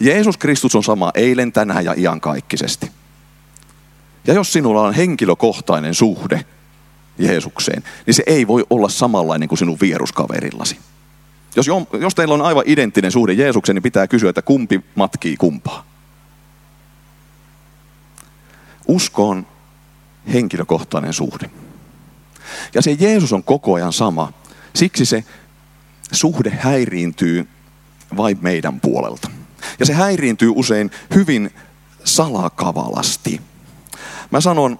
Jeesus 0.00 0.36
Kristus 0.36 0.74
on 0.74 0.84
sama 0.84 1.10
eilen, 1.14 1.52
tänään 1.52 1.84
ja 1.84 1.94
iankaikkisesti. 1.96 2.90
Ja 4.26 4.34
jos 4.34 4.52
sinulla 4.52 4.82
on 4.82 4.94
henkilökohtainen 4.94 5.94
suhde 5.94 6.44
Jeesukseen, 7.18 7.82
niin 8.06 8.14
se 8.14 8.22
ei 8.26 8.46
voi 8.46 8.66
olla 8.70 8.88
samanlainen 8.88 9.48
kuin 9.48 9.58
sinun 9.58 9.78
vieruskaverillasi. 9.80 10.78
Jos, 11.56 11.66
jos 12.00 12.14
teillä 12.14 12.34
on 12.34 12.42
aivan 12.42 12.64
identtinen 12.66 13.12
suhde 13.12 13.32
Jeesukseen, 13.32 13.74
niin 13.74 13.82
pitää 13.82 14.06
kysyä, 14.06 14.30
että 14.30 14.42
kumpi 14.42 14.84
matkii 14.94 15.36
kumpaa. 15.36 15.84
Usko 18.88 19.28
on 19.28 19.46
henkilökohtainen 20.32 21.12
suhde. 21.12 21.50
Ja 22.74 22.82
se 22.82 22.96
Jeesus 23.00 23.32
on 23.32 23.44
koko 23.44 23.74
ajan 23.74 23.92
sama. 23.92 24.32
Siksi 24.74 25.04
se 25.04 25.24
suhde 26.12 26.50
häiriintyy 26.50 27.48
vain 28.16 28.38
meidän 28.40 28.80
puolelta. 28.80 29.30
Ja 29.78 29.86
se 29.86 29.92
häiriintyy 29.94 30.52
usein 30.54 30.90
hyvin 31.14 31.50
salakavalasti. 32.04 33.40
Mä 34.30 34.40
sanon 34.40 34.78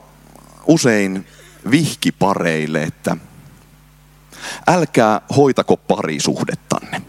usein 0.67 1.27
vihkipareille, 1.71 2.83
että 2.83 3.17
älkää 4.67 5.21
hoitako 5.37 5.77
parisuhdettanne. 5.77 7.03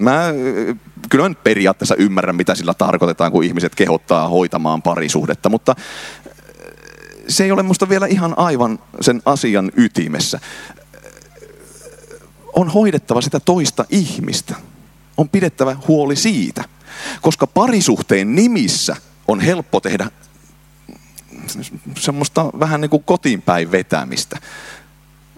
Mä 0.00 0.24
kyllä 1.08 1.28
nyt 1.28 1.44
periaatteessa 1.44 1.94
ymmärrän, 1.94 2.36
mitä 2.36 2.54
sillä 2.54 2.74
tarkoitetaan, 2.74 3.32
kun 3.32 3.44
ihmiset 3.44 3.74
kehottaa 3.74 4.28
hoitamaan 4.28 4.82
parisuhdetta, 4.82 5.48
mutta 5.48 5.74
se 7.28 7.44
ei 7.44 7.52
ole 7.52 7.62
musta 7.62 7.88
vielä 7.88 8.06
ihan 8.06 8.38
aivan 8.38 8.78
sen 9.00 9.22
asian 9.24 9.72
ytimessä. 9.76 10.40
On 12.52 12.68
hoidettava 12.68 13.20
sitä 13.20 13.40
toista 13.40 13.84
ihmistä. 13.90 14.54
On 15.16 15.28
pidettävä 15.28 15.76
huoli 15.88 16.16
siitä. 16.16 16.64
Koska 17.20 17.46
parisuhteen 17.46 18.34
nimissä 18.34 18.96
on 19.28 19.40
helppo 19.40 19.80
tehdä 19.80 20.10
semmoista 21.98 22.44
vähän 22.60 22.80
niin 22.80 22.90
kuin 22.90 23.04
kotiinpäin 23.04 23.72
vetämistä. 23.72 24.38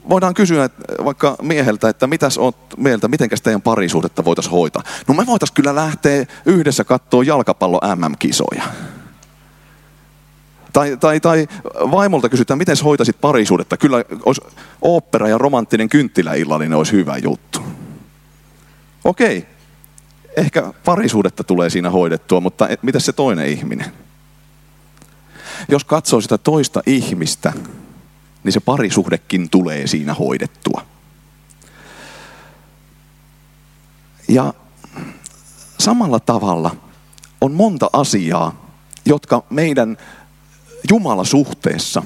Voidaan 0.08 0.34
kysyä 0.34 0.70
vaikka 1.04 1.36
mieheltä, 1.42 1.88
että 1.88 2.06
mitäs 2.06 2.38
oot 2.38 2.56
mieltä, 2.76 3.08
mitenkäs 3.08 3.42
teidän 3.42 3.62
parisuhdetta 3.62 4.24
voitaisiin 4.24 4.52
hoitaa. 4.52 4.82
No 5.08 5.14
me 5.14 5.26
voitaisiin 5.26 5.54
kyllä 5.54 5.74
lähteä 5.74 6.26
yhdessä 6.46 6.84
katsoa 6.84 7.24
jalkapallo 7.24 7.80
MM-kisoja. 7.96 8.62
Tai, 10.76 10.96
tai, 10.96 11.20
tai 11.20 11.48
vaimolta 11.90 12.28
kysytään, 12.28 12.58
miten 12.58 12.76
hoitaisit 12.84 13.20
parisuudetta. 13.20 13.76
Kyllä 13.76 14.04
olisi 14.24 14.40
opera 14.82 15.28
ja 15.28 15.38
romanttinen 15.38 15.88
kynttiläillallinen 15.88 16.78
olisi 16.78 16.92
hyvä 16.92 17.16
juttu. 17.16 17.60
Okei, 19.04 19.46
ehkä 20.36 20.72
parisuudetta 20.84 21.44
tulee 21.44 21.70
siinä 21.70 21.90
hoidettua, 21.90 22.40
mutta 22.40 22.68
mitä 22.82 23.00
se 23.00 23.12
toinen 23.12 23.46
ihminen? 23.46 23.92
Jos 25.68 25.84
katsoo 25.84 26.20
sitä 26.20 26.38
toista 26.38 26.82
ihmistä, 26.86 27.52
niin 28.44 28.52
se 28.52 28.60
parisuhdekin 28.60 29.50
tulee 29.50 29.86
siinä 29.86 30.14
hoidettua. 30.14 30.82
Ja 34.28 34.54
samalla 35.78 36.20
tavalla 36.20 36.76
on 37.40 37.52
monta 37.52 37.90
asiaa, 37.92 38.72
jotka 39.06 39.42
meidän 39.50 39.96
Jumala-suhteessa 40.90 42.02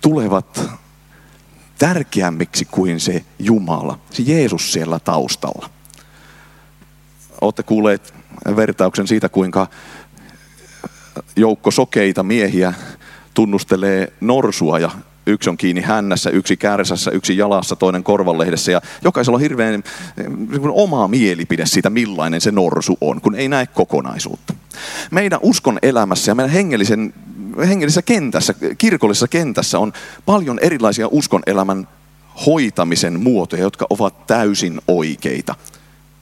tulevat 0.00 0.70
tärkeämmiksi 1.78 2.64
kuin 2.64 3.00
se 3.00 3.24
Jumala, 3.38 3.98
se 4.10 4.22
Jeesus 4.22 4.72
siellä 4.72 4.98
taustalla. 4.98 5.70
Olette 7.40 7.62
kuulleet 7.62 8.14
vertauksen 8.56 9.06
siitä, 9.06 9.28
kuinka 9.28 9.66
joukko 11.36 11.70
sokeita 11.70 12.22
miehiä 12.22 12.74
tunnustelee 13.34 14.12
norsua 14.20 14.78
ja 14.78 14.90
yksi 15.28 15.50
on 15.50 15.56
kiinni 15.56 15.82
hännässä, 15.82 16.30
yksi 16.30 16.56
kärsässä, 16.56 17.10
yksi 17.10 17.36
jalassa, 17.36 17.76
toinen 17.76 18.04
korvanlehdessä 18.04 18.72
ja 18.72 18.80
jokaisella 19.04 19.36
on 19.36 19.40
hirveän 19.40 19.82
niin 20.16 20.60
oma 20.62 21.08
mielipide 21.08 21.66
siitä, 21.66 21.90
millainen 21.90 22.40
se 22.40 22.50
norsu 22.50 22.98
on, 23.00 23.20
kun 23.20 23.34
ei 23.34 23.48
näe 23.48 23.66
kokonaisuutta. 23.66 24.54
Meidän 25.10 25.40
uskon 25.42 25.78
elämässä 25.82 26.30
ja 26.30 26.34
meidän 26.34 26.52
hengellisen, 26.52 27.14
hengellisessä 27.68 28.02
kentässä, 28.02 28.54
kirkollisessa 28.78 29.28
kentässä 29.28 29.78
on 29.78 29.92
paljon 30.26 30.58
erilaisia 30.62 31.08
uskon 31.10 31.42
elämän 31.46 31.88
hoitamisen 32.46 33.20
muotoja, 33.20 33.62
jotka 33.62 33.86
ovat 33.90 34.26
täysin 34.26 34.80
oikeita. 34.88 35.54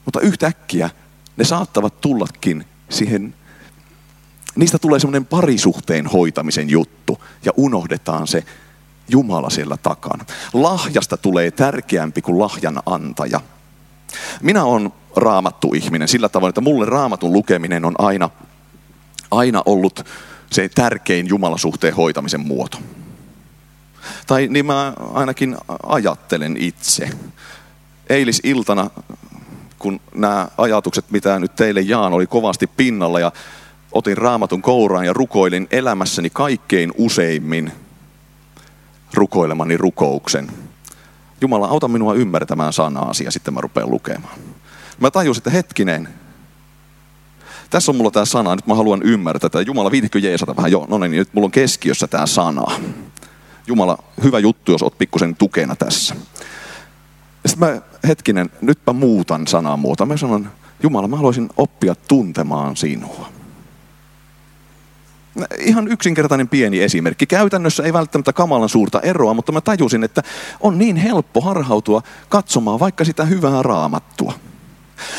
Mutta 0.05 0.19
yhtäkkiä 0.19 0.89
ne 1.37 1.43
saattavat 1.43 2.01
tullakin 2.01 2.65
siihen 2.89 3.33
niistä 4.57 4.79
tulee 4.79 4.99
semmoinen 4.99 5.25
parisuhteen 5.25 6.07
hoitamisen 6.07 6.69
juttu 6.69 7.23
ja 7.45 7.51
unohdetaan 7.57 8.27
se 8.27 8.43
Jumala 9.09 9.49
siellä 9.49 9.77
takana. 9.77 10.25
Lahjasta 10.53 11.17
tulee 11.17 11.51
tärkeämpi 11.51 12.21
kuin 12.21 12.39
lahjan 12.39 12.81
antaja. 12.85 13.41
Minä 14.41 14.63
olen 14.63 14.93
raamattu 15.15 15.73
ihminen 15.73 16.07
sillä 16.07 16.29
tavoin, 16.29 16.49
että 16.49 16.61
mulle 16.61 16.85
raamatun 16.85 17.33
lukeminen 17.33 17.85
on 17.85 17.95
aina, 17.97 18.29
aina 19.31 19.63
ollut 19.65 20.05
se 20.51 20.69
tärkein 20.69 21.27
Jumalasuhteen 21.27 21.95
hoitamisen 21.95 22.47
muoto. 22.47 22.77
Tai 24.27 24.47
niin 24.47 24.65
mä 24.65 24.93
ainakin 25.13 25.57
ajattelen 25.83 26.57
itse. 26.57 27.09
Eilisiltana, 28.09 28.89
kun 29.79 29.99
nämä 30.15 30.47
ajatukset, 30.57 31.05
mitä 31.11 31.39
nyt 31.39 31.55
teille 31.55 31.81
jaan, 31.81 32.13
oli 32.13 32.27
kovasti 32.27 32.67
pinnalla 32.67 33.19
ja 33.19 33.31
otin 33.91 34.17
raamatun 34.17 34.61
kouraan 34.61 35.05
ja 35.05 35.13
rukoilin 35.13 35.67
elämässäni 35.71 36.29
kaikkein 36.29 36.91
useimmin 36.97 37.71
rukoilemani 39.13 39.77
rukouksen. 39.77 40.51
Jumala, 41.41 41.67
auta 41.67 41.87
minua 41.87 42.13
ymmärtämään 42.13 42.73
sanaasi 42.73 43.23
ja 43.23 43.31
sitten 43.31 43.53
mä 43.53 43.61
rupean 43.61 43.91
lukemaan. 43.91 44.39
Mä 44.99 45.11
tajusin, 45.11 45.39
että 45.39 45.49
hetkinen, 45.49 46.09
tässä 47.69 47.91
on 47.91 47.95
mulla 47.95 48.11
tämä 48.11 48.25
sana, 48.25 48.55
nyt 48.55 48.67
mä 48.67 48.75
haluan 48.75 49.01
ymmärtää 49.03 49.49
tätä. 49.49 49.61
Jumala, 49.61 49.91
viitikö 49.91 50.19
jeesata 50.19 50.55
vähän? 50.55 50.71
Joo, 50.71 50.85
no 50.89 50.97
niin, 50.97 51.11
nyt 51.11 51.33
mulla 51.33 51.45
on 51.45 51.51
keskiössä 51.51 52.07
tämä 52.07 52.25
sana. 52.25 52.65
Jumala, 53.67 53.97
hyvä 54.23 54.39
juttu, 54.39 54.71
jos 54.71 54.83
oot 54.83 54.97
pikkusen 54.97 55.35
tukena 55.35 55.75
tässä. 55.75 56.15
Ja 57.43 57.49
sitten 57.49 57.69
mä, 57.69 57.81
hetkinen, 58.07 58.49
nytpä 58.61 58.93
muutan 58.93 59.47
sanamuotoa. 59.47 60.07
Mä 60.07 60.17
sanon, 60.17 60.51
Jumala, 60.83 61.07
mä 61.07 61.15
haluaisin 61.15 61.49
oppia 61.57 61.95
tuntemaan 62.07 62.77
sinua 62.77 63.36
ihan 65.59 65.87
yksinkertainen 65.87 66.47
pieni 66.47 66.81
esimerkki. 66.81 67.25
Käytännössä 67.25 67.83
ei 67.83 67.93
välttämättä 67.93 68.33
kamalan 68.33 68.69
suurta 68.69 69.01
eroa, 69.01 69.33
mutta 69.33 69.51
mä 69.51 69.61
tajusin, 69.61 70.03
että 70.03 70.23
on 70.59 70.77
niin 70.77 70.95
helppo 70.95 71.41
harhautua 71.41 72.01
katsomaan 72.29 72.79
vaikka 72.79 73.05
sitä 73.05 73.25
hyvää 73.25 73.63
raamattua. 73.63 74.33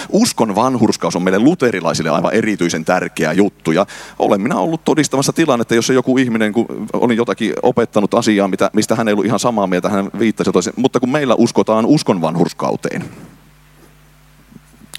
Uskon 0.09 0.55
vanhurskaus 0.55 1.17
on 1.17 1.23
meille 1.23 1.39
luterilaisille 1.39 2.11
aivan 2.11 2.35
erityisen 2.35 2.85
tärkeä 2.85 3.33
juttu. 3.33 3.73
Ja 3.73 3.87
olen 4.19 4.41
minä 4.41 4.57
ollut 4.57 4.85
todistamassa 4.85 5.33
tilannetta, 5.33 5.75
jossa 5.75 5.93
joku 5.93 6.19
ihminen 6.19 6.53
kun 6.53 6.67
oli 6.93 7.17
jotakin 7.17 7.53
opettanut 7.63 8.15
asiaa, 8.15 8.51
mistä 8.73 8.95
hän 8.95 9.09
ei 9.09 9.13
ollut 9.13 9.27
ihan 9.27 9.39
samaa 9.39 9.67
mieltä, 9.67 9.89
hän 9.89 10.11
viittasi 10.19 10.53
toisen. 10.53 10.73
Mutta 10.77 11.01
kun 11.01 11.11
meillä 11.11 11.35
uskotaan 11.35 11.87
uskon 11.87 12.21
vanhurskauteen, 12.21 13.05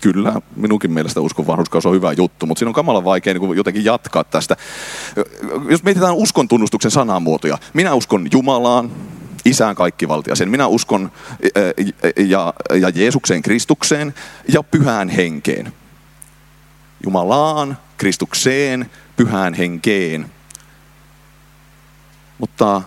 Kyllä, 0.02 0.42
minunkin 0.56 0.92
mielestä 0.92 1.22
uskon 1.22 1.48
vanhuskaus 1.48 1.86
on 1.86 1.96
hyvä 1.96 2.12
juttu, 2.12 2.46
mutta 2.46 2.60
siinä 2.60 2.70
on 2.70 2.74
kamalan 2.74 3.04
vaikea 3.04 3.34
niin 3.34 3.58
jotenkin 3.58 3.86
jatkaa 3.86 4.24
tästä. 4.24 4.58
Jos 5.70 5.84
mietitään 5.84 6.16
uskon 6.16 6.48
tunnustuksen 6.48 6.92
sanamuotoja, 6.92 7.58
minä 7.74 7.94
uskon 7.94 8.28
Jumalaan, 8.32 8.92
Isään 9.46 9.76
kaikkivaltiaseen. 9.76 10.50
Minä 10.50 10.68
uskon 10.68 11.12
ja, 12.18 12.54
ja 12.80 12.90
Jeesukseen, 12.90 13.42
Kristukseen 13.42 14.14
ja 14.54 14.64
pyhään 14.64 15.10
henkeen. 15.10 15.74
Jumalaan, 17.06 17.78
Kristukseen, 17.98 18.90
pyhään 19.16 19.54
henkeen. 19.54 20.32
Mutta 22.38 22.82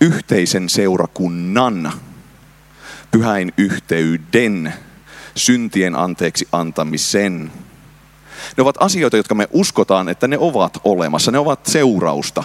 yhteisen 0.00 0.68
seurakunnan, 0.68 1.92
pyhäin 3.10 3.52
yhteyden, 3.56 4.74
syntien 5.34 5.96
anteeksi 5.96 6.48
antamisen. 6.52 7.52
Ne 8.56 8.62
ovat 8.62 8.76
asioita, 8.80 9.16
jotka 9.16 9.34
me 9.34 9.48
uskotaan, 9.50 10.08
että 10.08 10.28
ne 10.28 10.38
ovat 10.38 10.78
olemassa. 10.84 11.30
Ne 11.30 11.38
ovat 11.38 11.66
seurausta. 11.66 12.44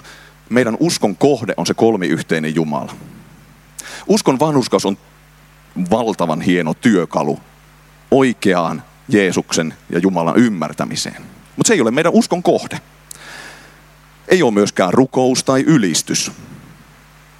Meidän 0.49 0.78
uskon 0.80 1.15
kohde 1.15 1.54
on 1.58 1.65
se 1.65 1.73
kolmiyhteinen 1.73 2.56
Jumala. 2.56 2.95
Uskon 4.08 4.39
vanhuskaus 4.39 4.86
on 4.86 4.97
valtavan 5.91 6.41
hieno 6.41 6.73
työkalu 6.73 7.39
oikeaan 8.12 8.84
Jeesuksen 9.08 9.73
ja 9.89 9.99
Jumalan 9.99 10.38
ymmärtämiseen. 10.38 11.21
Mutta 11.56 11.67
se 11.67 11.73
ei 11.73 11.82
ole 11.82 11.91
meidän 11.91 12.13
uskon 12.13 12.43
kohde. 12.43 12.80
Ei 14.28 14.43
ole 14.43 14.51
myöskään 14.51 14.93
rukous 14.93 15.43
tai 15.43 15.62
ylistys, 15.62 16.32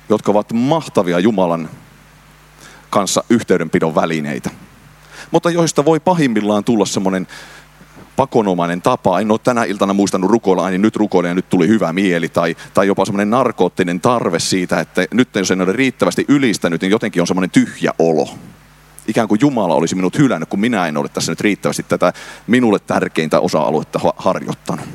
jotka 0.10 0.32
ovat 0.32 0.54
mahtavia 0.54 1.20
Jumalan 1.20 1.70
kanssa 2.96 3.24
yhteydenpidon 3.30 3.96
välineitä. 3.96 4.50
Mutta 5.32 5.50
joista 5.50 5.86
voi 5.86 6.00
pahimmillaan 6.00 6.64
tulla 6.64 6.86
semmoinen 6.86 7.28
pakonomainen 8.16 8.82
tapa. 8.82 9.20
En 9.20 9.32
ole 9.32 9.40
tänä 9.44 9.64
iltana 9.64 9.94
muistanut 9.94 10.32
rukoilla, 10.32 10.70
niin 10.70 10.82
nyt 10.82 10.96
rukoilen 10.96 11.30
ja 11.30 11.36
nyt 11.36 11.50
tuli 11.50 11.68
hyvä 11.68 11.94
mieli. 11.94 12.30
Tai, 12.30 12.56
tai 12.74 12.88
jopa 12.88 13.06
semmoinen 13.06 13.30
narkoottinen 13.30 14.00
tarve 14.00 14.40
siitä, 14.40 14.80
että 14.80 15.06
nyt 15.12 15.36
jos 15.36 15.52
en 15.52 15.62
ole 15.62 15.74
riittävästi 15.74 16.26
ylistänyt, 16.28 16.82
niin 16.82 16.92
jotenkin 16.92 17.22
on 17.22 17.28
semmoinen 17.28 17.50
tyhjä 17.50 17.92
olo. 18.00 18.30
Ikään 19.08 19.28
kuin 19.28 19.42
Jumala 19.42 19.76
olisi 19.76 19.96
minut 19.96 20.18
hylännyt, 20.18 20.50
kun 20.50 20.60
minä 20.60 20.88
en 20.88 20.98
ole 20.98 21.10
tässä 21.10 21.32
nyt 21.32 21.42
riittävästi 21.42 21.84
tätä 21.84 22.14
minulle 22.48 22.80
tärkeintä 22.80 23.40
osa-aluetta 23.40 24.00
harjoittanut. 24.18 24.86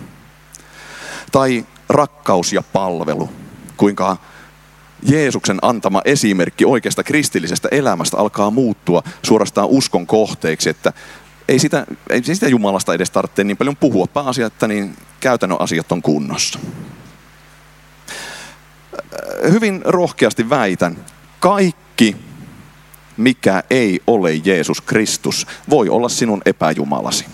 Tai 1.33 1.67
rakkaus 1.89 2.53
ja 2.53 2.63
palvelu. 2.73 3.29
Kuinka 3.77 4.17
Jeesuksen 5.03 5.59
antama 5.63 6.03
esimerkki 6.05 6.65
oikeasta 6.65 7.03
kristillisestä 7.03 7.69
elämästä 7.71 8.17
alkaa 8.17 8.51
muuttua 8.51 9.03
suorastaan 9.23 9.69
uskon 9.69 10.07
kohteeksi, 10.07 10.71
että 10.71 10.93
ei 11.49 11.59
sitä, 11.59 11.87
ei 12.11 12.25
sitä 12.25 12.49
Jumalasta 12.49 12.95
edes 12.95 13.11
tarvitse 13.11 13.45
niin 13.45 13.57
paljon 13.57 13.77
puhua. 13.77 14.07
Pääasia, 14.07 14.47
että 14.47 14.69
niin 14.69 14.97
käytännön 15.21 15.61
asiat 15.61 15.93
on 15.93 16.03
kunnossa. 16.03 16.59
Hyvin 19.51 19.83
rohkeasti 19.85 20.51
väitän, 20.51 21.05
kaikki 21.41 22.17
mikä 23.17 23.63
ei 23.71 24.01
ole 24.07 24.35
Jeesus 24.35 24.81
Kristus, 24.81 25.47
voi 25.71 25.89
olla 25.89 26.09
sinun 26.09 26.43
epäjumalasi. 26.45 27.27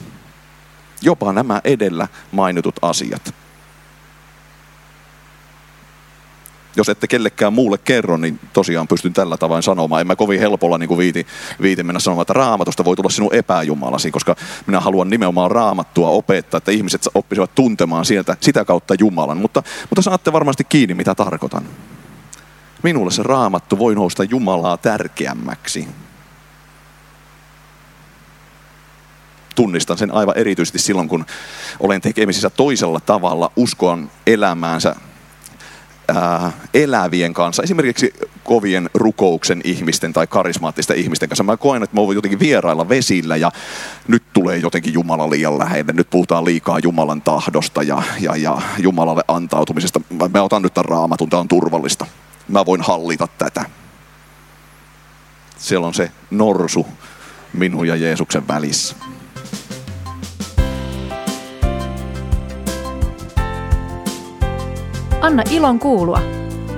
Jopa 1.02 1.32
nämä 1.32 1.60
edellä 1.64 2.08
mainitut 2.32 2.74
asiat. 2.82 3.34
Jos 6.76 6.88
ette 6.88 7.06
kellekään 7.06 7.52
muulle 7.52 7.78
kerro, 7.78 8.16
niin 8.16 8.40
tosiaan 8.52 8.88
pystyn 8.88 9.12
tällä 9.12 9.36
tavoin 9.36 9.62
sanomaan. 9.62 10.00
En 10.00 10.06
mä 10.06 10.16
kovin 10.16 10.40
helpolla 10.40 10.78
niin 10.78 10.88
kuin 10.88 10.98
viiti, 10.98 11.26
viiti 11.62 11.82
mennä 11.82 12.00
sanomaan, 12.00 12.22
että 12.22 12.32
raamatusta 12.32 12.84
voi 12.84 12.96
tulla 12.96 13.10
sinun 13.10 13.34
epäjumalasi, 13.34 14.10
koska 14.10 14.36
minä 14.66 14.80
haluan 14.80 15.10
nimenomaan 15.10 15.50
raamattua 15.50 16.08
opettaa, 16.08 16.58
että 16.58 16.72
ihmiset 16.72 17.08
oppisivat 17.14 17.54
tuntemaan 17.54 18.04
sieltä 18.04 18.36
sitä 18.40 18.64
kautta 18.64 18.94
Jumalan. 18.98 19.38
Mutta, 19.38 19.62
mutta 19.90 20.02
saatte 20.02 20.32
varmasti 20.32 20.64
kiinni, 20.64 20.94
mitä 20.94 21.14
tarkoitan. 21.14 21.64
Minulle 22.82 23.10
se 23.10 23.22
raamattu 23.22 23.78
voi 23.78 23.94
nousta 23.94 24.24
Jumalaa 24.24 24.76
tärkeämmäksi. 24.76 25.88
Tunnistan 29.54 29.98
sen 29.98 30.14
aivan 30.14 30.38
erityisesti 30.38 30.78
silloin, 30.78 31.08
kun 31.08 31.26
olen 31.80 32.00
tekemisissä 32.00 32.50
toisella 32.50 33.00
tavalla 33.00 33.52
uskon 33.56 34.10
elämäänsä 34.26 34.96
ää, 36.08 36.52
elävien 36.74 37.34
kanssa, 37.34 37.62
esimerkiksi 37.62 38.14
kovien 38.44 38.90
rukouksen 38.94 39.60
ihmisten 39.64 40.12
tai 40.12 40.26
karismaattisten 40.26 40.96
ihmisten 40.96 41.28
kanssa. 41.28 41.44
Mä 41.44 41.56
koen, 41.56 41.82
että 41.82 41.96
mä 41.96 42.06
voin 42.06 42.14
jotenkin 42.14 42.38
vierailla 42.38 42.88
vesillä 42.88 43.36
ja 43.36 43.50
nyt 44.08 44.22
tulee 44.32 44.56
jotenkin 44.56 44.92
Jumala 44.92 45.30
liian 45.30 45.58
lähelle. 45.58 45.92
Nyt 45.92 46.10
puhutaan 46.10 46.44
liikaa 46.44 46.78
Jumalan 46.78 47.22
tahdosta 47.22 47.82
ja, 47.82 48.02
ja, 48.20 48.36
ja 48.36 48.58
Jumalalle 48.78 49.22
antautumisesta. 49.28 50.00
Mä, 50.10 50.28
mä 50.34 50.42
otan 50.42 50.62
nyt 50.62 50.74
tämän 50.74 50.88
raamatun, 50.88 51.30
tämä 51.30 51.40
on 51.40 51.48
turvallista. 51.48 52.06
Mä 52.48 52.66
voin 52.66 52.80
hallita 52.80 53.28
tätä. 53.38 53.64
Siellä 55.58 55.86
on 55.86 55.94
se 55.94 56.10
norsu 56.30 56.86
minun 57.52 57.88
ja 57.88 57.96
Jeesuksen 57.96 58.48
välissä. 58.48 58.96
Anna 65.26 65.42
ilon 65.50 65.78
kuulua. 65.78 66.20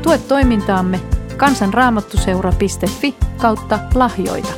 Tue 0.03 0.19
toimintaamme 0.19 1.01
kansanraamattuseura.fi 1.37 3.17
kautta 3.37 3.79
lahjoita. 3.95 4.49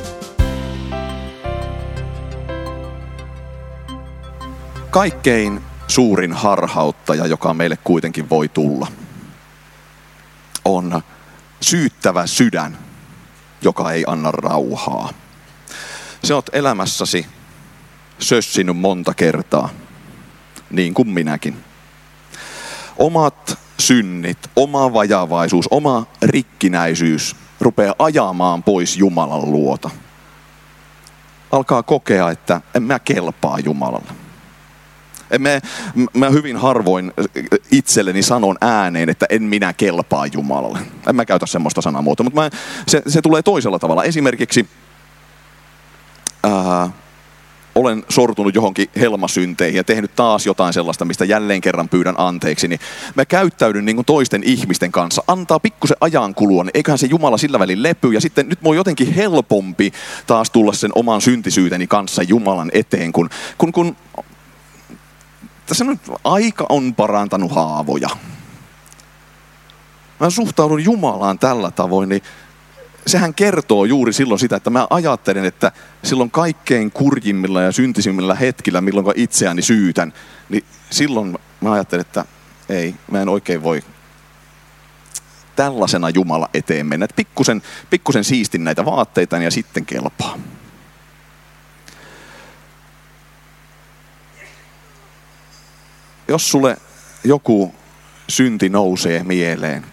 Kaikkein 4.89 5.61
suurin 5.87 6.33
harhauttaja, 6.33 7.25
joka 7.27 7.53
meille 7.53 7.77
kuitenkin 7.83 8.29
voi 8.29 8.47
tulla, 8.47 8.87
on 10.65 11.01
syyttävä 11.61 12.27
sydän, 12.27 12.77
joka 13.61 13.91
ei 13.91 14.03
anna 14.07 14.31
rauhaa. 14.31 15.09
Se 16.23 16.33
oot 16.33 16.49
elämässäsi 16.53 17.25
sössinyt 18.19 18.77
monta 18.77 19.13
kertaa, 19.13 19.69
niin 20.69 20.93
kuin 20.93 21.09
minäkin. 21.09 21.63
Omat 22.97 23.60
synnit, 23.81 24.37
oma 24.55 24.93
vajavaisuus, 24.93 25.67
oma 25.71 26.05
rikkinäisyys 26.21 27.35
rupeaa 27.61 27.95
ajamaan 27.99 28.63
pois 28.63 28.97
Jumalan 28.97 29.51
luota. 29.51 29.89
Alkaa 31.51 31.83
kokea, 31.83 32.29
että 32.29 32.61
en 32.75 32.83
mä 32.83 32.99
kelpaa 32.99 33.59
Jumalalle. 33.59 34.11
En 35.31 35.41
mä, 35.41 35.49
mä 36.13 36.29
hyvin 36.29 36.57
harvoin 36.57 37.11
itselleni 37.71 38.23
sanon 38.23 38.57
ääneen, 38.61 39.09
että 39.09 39.25
en 39.29 39.43
minä 39.43 39.73
kelpaa 39.73 40.25
Jumalalle. 40.25 40.79
En 41.07 41.15
mä 41.15 41.25
käytä 41.25 41.45
semmoista 41.45 41.81
sanamuotoa, 41.81 42.23
mutta 42.23 42.41
mä, 42.41 42.49
se, 42.87 43.01
se 43.07 43.21
tulee 43.21 43.41
toisella 43.41 43.79
tavalla. 43.79 44.03
Esimerkiksi 44.03 44.69
ää, 46.43 46.89
olen 47.81 48.03
sortunut 48.09 48.55
johonkin 48.55 48.89
helmasynteihin 48.99 49.77
ja 49.77 49.83
tehnyt 49.83 50.15
taas 50.15 50.45
jotain 50.45 50.73
sellaista, 50.73 51.05
mistä 51.05 51.25
jälleen 51.25 51.61
kerran 51.61 51.89
pyydän 51.89 52.15
anteeksi, 52.17 52.67
niin 52.67 52.79
mä 53.15 53.25
käyttäydyn 53.25 53.85
niin 53.85 53.95
kuin 53.95 54.05
toisten 54.05 54.43
ihmisten 54.43 54.91
kanssa. 54.91 55.23
Antaa 55.27 55.59
pikkusen 55.59 55.97
ajan 56.01 56.35
kulua, 56.35 56.63
niin 56.63 56.71
eiköhän 56.73 56.97
se 56.97 57.07
Jumala 57.07 57.37
sillä 57.37 57.59
välin 57.59 57.83
lepy. 57.83 58.13
Ja 58.13 58.21
sitten 58.21 58.49
nyt 58.49 58.63
voi 58.63 58.75
jotenkin 58.75 59.13
helpompi 59.13 59.91
taas 60.27 60.49
tulla 60.49 60.73
sen 60.73 60.91
oman 60.95 61.21
syntisyyteni 61.21 61.87
kanssa 61.87 62.23
Jumalan 62.23 62.71
eteen, 62.73 63.11
kun, 63.11 63.29
kun, 63.57 63.71
kun 63.71 63.95
tässä 65.65 65.83
nyt 65.83 65.99
aika 66.23 66.65
on 66.69 66.95
parantanut 66.95 67.51
haavoja. 67.51 68.09
Mä 70.19 70.29
suhtaudun 70.29 70.83
Jumalaan 70.83 71.39
tällä 71.39 71.71
tavoin, 71.71 72.09
niin 72.09 72.21
sehän 73.07 73.33
kertoo 73.33 73.85
juuri 73.85 74.13
silloin 74.13 74.39
sitä, 74.39 74.55
että 74.55 74.69
mä 74.69 74.87
ajattelen, 74.89 75.45
että 75.45 75.71
silloin 76.03 76.31
kaikkein 76.31 76.91
kurjimmilla 76.91 77.61
ja 77.61 77.71
syntisimmillä 77.71 78.35
hetkillä, 78.35 78.81
milloin 78.81 79.19
itseäni 79.19 79.61
syytän, 79.61 80.13
niin 80.49 80.63
silloin 80.89 81.37
mä 81.61 81.71
ajattelen, 81.71 82.01
että 82.01 82.25
ei, 82.69 82.95
mä 83.11 83.21
en 83.21 83.29
oikein 83.29 83.63
voi 83.63 83.83
tällaisena 85.55 86.09
Jumala 86.09 86.49
eteen 86.53 86.85
mennä. 86.85 87.03
Että 87.03 87.15
pikkusen, 87.15 87.61
pikkusen 87.89 88.23
siistin 88.23 88.63
näitä 88.63 88.85
vaatteita 88.85 89.37
ja 89.37 89.51
sitten 89.51 89.85
kelpaa. 89.85 90.37
Jos 96.27 96.51
sulle 96.51 96.77
joku 97.23 97.75
synti 98.29 98.69
nousee 98.69 99.23
mieleen, 99.23 99.85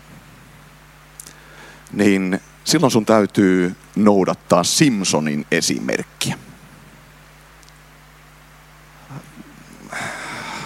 niin 1.92 2.40
silloin 2.69 2.91
sun 2.91 3.07
täytyy 3.07 3.77
noudattaa 3.97 4.65
Simpsonin 4.65 5.47
esimerkkiä. 5.51 6.39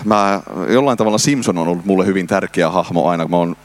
Mä, 0.04 0.42
jollain 0.68 0.98
tavalla 0.98 1.18
Simpson 1.18 1.58
on 1.58 1.68
ollut 1.68 1.84
mulle 1.84 2.06
hyvin 2.06 2.26
tärkeä 2.26 2.70
hahmo 2.70 3.08
aina, 3.08 3.24
kun 3.24 3.30
mä 3.30 3.36
oon 3.36 3.56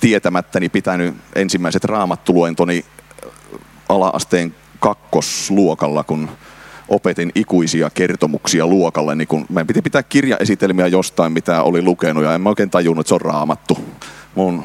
tietämättäni 0.00 0.68
pitänyt 0.68 1.14
ensimmäiset 1.34 1.84
raamattuluentoni 1.84 2.84
ala-asteen 3.88 4.54
kakkosluokalla, 4.78 6.04
kun 6.04 6.28
opetin 6.88 7.32
ikuisia 7.34 7.90
kertomuksia 7.90 8.66
luokalle, 8.66 9.14
niin 9.14 9.28
kun 9.28 9.46
meidän 9.48 9.66
piti 9.66 9.82
pitää 9.82 10.02
kirjaesitelmiä 10.02 10.86
jostain, 10.86 11.32
mitä 11.32 11.62
oli 11.62 11.82
lukenut, 11.82 12.24
ja 12.24 12.34
en 12.34 12.40
mä 12.40 12.48
oikein 12.48 12.70
tajunnut, 12.70 13.06
että 13.06 13.08
se 13.08 13.14
on 13.14 13.20
raamattu. 13.20 13.78
Mun 14.34 14.64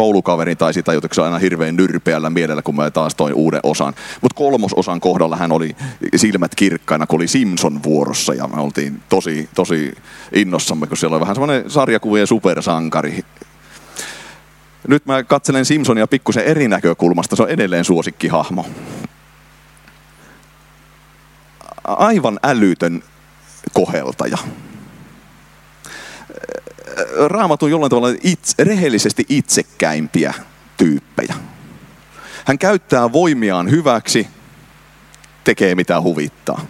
koulukaveri 0.00 0.56
tai 0.56 0.74
sitä 0.74 0.92
jotenkin 0.92 1.24
aina 1.24 1.38
hirveän 1.38 1.76
nyrpeällä 1.76 2.30
mielellä, 2.30 2.62
kun 2.62 2.76
mä 2.76 2.90
taas 2.90 3.14
toin 3.14 3.34
uuden 3.34 3.60
osan. 3.62 3.94
Mutta 4.20 4.36
kolmososan 4.36 5.00
kohdalla 5.00 5.36
hän 5.36 5.52
oli 5.52 5.76
silmät 6.16 6.54
kirkkaina, 6.54 7.06
kun 7.06 7.18
oli 7.18 7.28
Simpson 7.28 7.82
vuorossa 7.82 8.34
ja 8.34 8.48
me 8.48 8.60
oltiin 8.60 9.02
tosi, 9.08 9.48
tosi 9.54 9.92
innossamme, 10.32 10.86
kun 10.86 10.96
siellä 10.96 11.14
oli 11.14 11.20
vähän 11.20 11.34
semmoinen 11.34 11.70
sarjakuvien 11.70 12.26
supersankari. 12.26 13.24
Nyt 14.88 15.06
mä 15.06 15.22
katselen 15.22 15.64
Simpsonia 15.64 16.06
pikkusen 16.06 16.44
eri 16.44 16.68
näkökulmasta, 16.68 17.36
se 17.36 17.42
on 17.42 17.50
edelleen 17.50 17.84
suosikkihahmo. 17.84 18.66
Aivan 21.84 22.38
älytön 22.42 23.02
koheltaja 23.72 24.38
raamatun 27.26 27.70
jollain 27.70 27.90
tavalla 27.90 28.16
itse, 28.22 28.64
rehellisesti 28.64 29.26
itsekkäimpiä 29.28 30.34
tyyppejä. 30.76 31.34
Hän 32.44 32.58
käyttää 32.58 33.12
voimiaan 33.12 33.70
hyväksi, 33.70 34.28
tekee 35.44 35.74
mitä 35.74 36.00
huvittaa. 36.00 36.60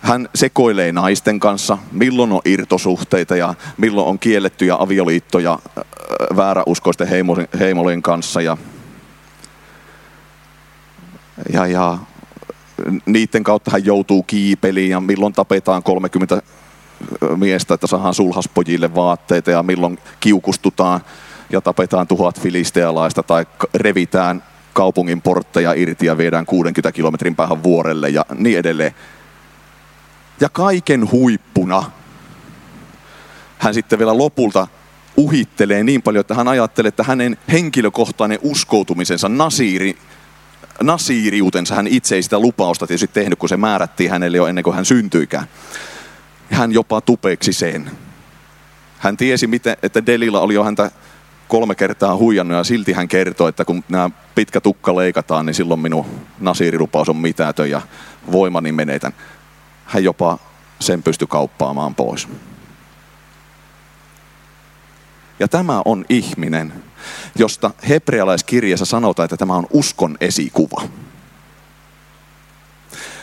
Hän 0.00 0.28
sekoilee 0.34 0.92
naisten 0.92 1.40
kanssa, 1.40 1.78
milloin 1.92 2.32
on 2.32 2.40
irtosuhteita 2.44 3.36
ja 3.36 3.54
milloin 3.76 4.08
on 4.08 4.18
kiellettyjä 4.18 4.76
avioliittoja 4.78 5.58
vääräuskoisten 6.36 7.08
heimojen 7.58 8.02
kanssa. 8.02 8.40
Ja, 8.40 8.56
ja, 11.52 11.66
ja 11.66 11.98
niiden 13.06 13.44
kautta 13.44 13.70
hän 13.70 13.84
joutuu 13.84 14.22
kiipeliin 14.22 14.90
ja 14.90 15.00
milloin 15.00 15.32
tapetaan 15.32 15.82
30 15.82 16.42
miestä, 17.36 17.74
että 17.74 17.86
saadaan 17.86 18.14
sulhaspojille 18.14 18.94
vaatteita 18.94 19.50
ja 19.50 19.62
milloin 19.62 19.98
kiukustutaan 20.20 21.00
ja 21.50 21.60
tapetaan 21.60 22.06
tuhat 22.06 22.40
filistealaista 22.40 23.22
tai 23.22 23.46
revitään 23.74 24.42
kaupungin 24.72 25.22
portteja 25.22 25.72
irti 25.72 26.06
ja 26.06 26.18
viedään 26.18 26.46
60 26.46 26.92
kilometrin 26.92 27.36
päähän 27.36 27.62
vuorelle 27.62 28.08
ja 28.08 28.24
niin 28.34 28.58
edelleen. 28.58 28.94
Ja 30.40 30.48
kaiken 30.48 31.10
huippuna 31.10 31.90
hän 33.58 33.74
sitten 33.74 33.98
vielä 33.98 34.18
lopulta 34.18 34.66
uhittelee 35.16 35.84
niin 35.84 36.02
paljon, 36.02 36.20
että 36.20 36.34
hän 36.34 36.48
ajattelee, 36.48 36.88
että 36.88 37.02
hänen 37.02 37.38
henkilökohtainen 37.52 38.38
uskoutumisensa, 38.42 39.28
nasiiri, 39.28 39.98
nasiiriutensa, 40.82 41.74
hän 41.74 41.86
itse 41.86 42.14
ei 42.14 42.22
sitä 42.22 42.38
lupausta 42.38 42.86
tietysti 42.86 43.08
tehnyt, 43.08 43.38
kun 43.38 43.48
se 43.48 43.56
määrättiin 43.56 44.10
hänelle 44.10 44.36
jo 44.36 44.46
ennen 44.46 44.64
kuin 44.64 44.76
hän 44.76 44.84
syntyikään 44.84 45.46
hän 46.50 46.72
jopa 46.72 47.00
tupeksi 47.00 47.52
sen. 47.52 47.90
Hän 48.98 49.16
tiesi, 49.16 49.48
että 49.82 50.06
Delila 50.06 50.40
oli 50.40 50.54
jo 50.54 50.64
häntä 50.64 50.90
kolme 51.48 51.74
kertaa 51.74 52.16
huijannut 52.16 52.56
ja 52.56 52.64
silti 52.64 52.92
hän 52.92 53.08
kertoi, 53.08 53.48
että 53.48 53.64
kun 53.64 53.84
nämä 53.88 54.10
pitkä 54.34 54.60
tukka 54.60 54.96
leikataan, 54.96 55.46
niin 55.46 55.54
silloin 55.54 55.80
minun 55.80 56.06
nasiirilupaus 56.40 57.08
on 57.08 57.16
mitätön 57.16 57.70
ja 57.70 57.80
voimani 58.32 58.72
menetän. 58.72 59.12
Hän 59.84 60.04
jopa 60.04 60.38
sen 60.80 61.02
pystyi 61.02 61.28
kauppaamaan 61.30 61.94
pois. 61.94 62.28
Ja 65.40 65.48
tämä 65.48 65.82
on 65.84 66.04
ihminen, 66.08 66.72
josta 67.38 67.70
hebrealaiskirjassa 67.88 68.84
sanotaan, 68.84 69.24
että 69.24 69.36
tämä 69.36 69.54
on 69.54 69.66
uskon 69.70 70.16
esikuva. 70.20 70.82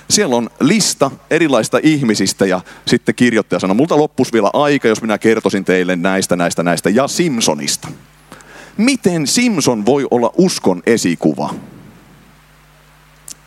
Siellä 0.10 0.36
on 0.36 0.50
lista 0.60 1.12
erilaista 1.30 1.80
ihmisistä 1.84 2.46
ja 2.46 2.62
sitten 2.88 3.16
kirjoittaja 3.16 3.60
sanoi, 3.60 3.76
multa 3.76 3.98
loppus 3.98 4.34
vielä 4.34 4.50
aika, 4.54 4.88
jos 4.88 5.02
minä 5.02 5.18
kertoisin 5.18 5.66
teille 5.66 5.96
näistä, 5.96 6.36
näistä, 6.36 6.64
näistä 6.64 6.90
ja 6.90 7.08
Simpsonista. 7.08 7.88
Miten 8.78 9.28
Simpson 9.28 9.86
voi 9.86 10.08
olla 10.12 10.32
uskon 10.38 10.84
esikuva? 10.86 11.54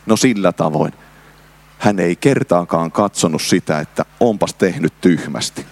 No 0.05 0.17
sillä 0.17 0.51
tavoin. 0.51 0.93
Hän 1.77 1.99
ei 1.99 2.15
kertaakaan 2.15 2.91
katsonut 2.91 3.41
sitä, 3.41 3.79
että 3.79 4.05
onpas 4.19 4.53
tehnyt 4.53 4.93
tyhmästi. 5.01 5.65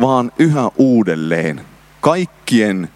Vaan 0.00 0.32
yhä 0.38 0.70
uudelleen 0.76 1.60
kaikkien 2.00 2.88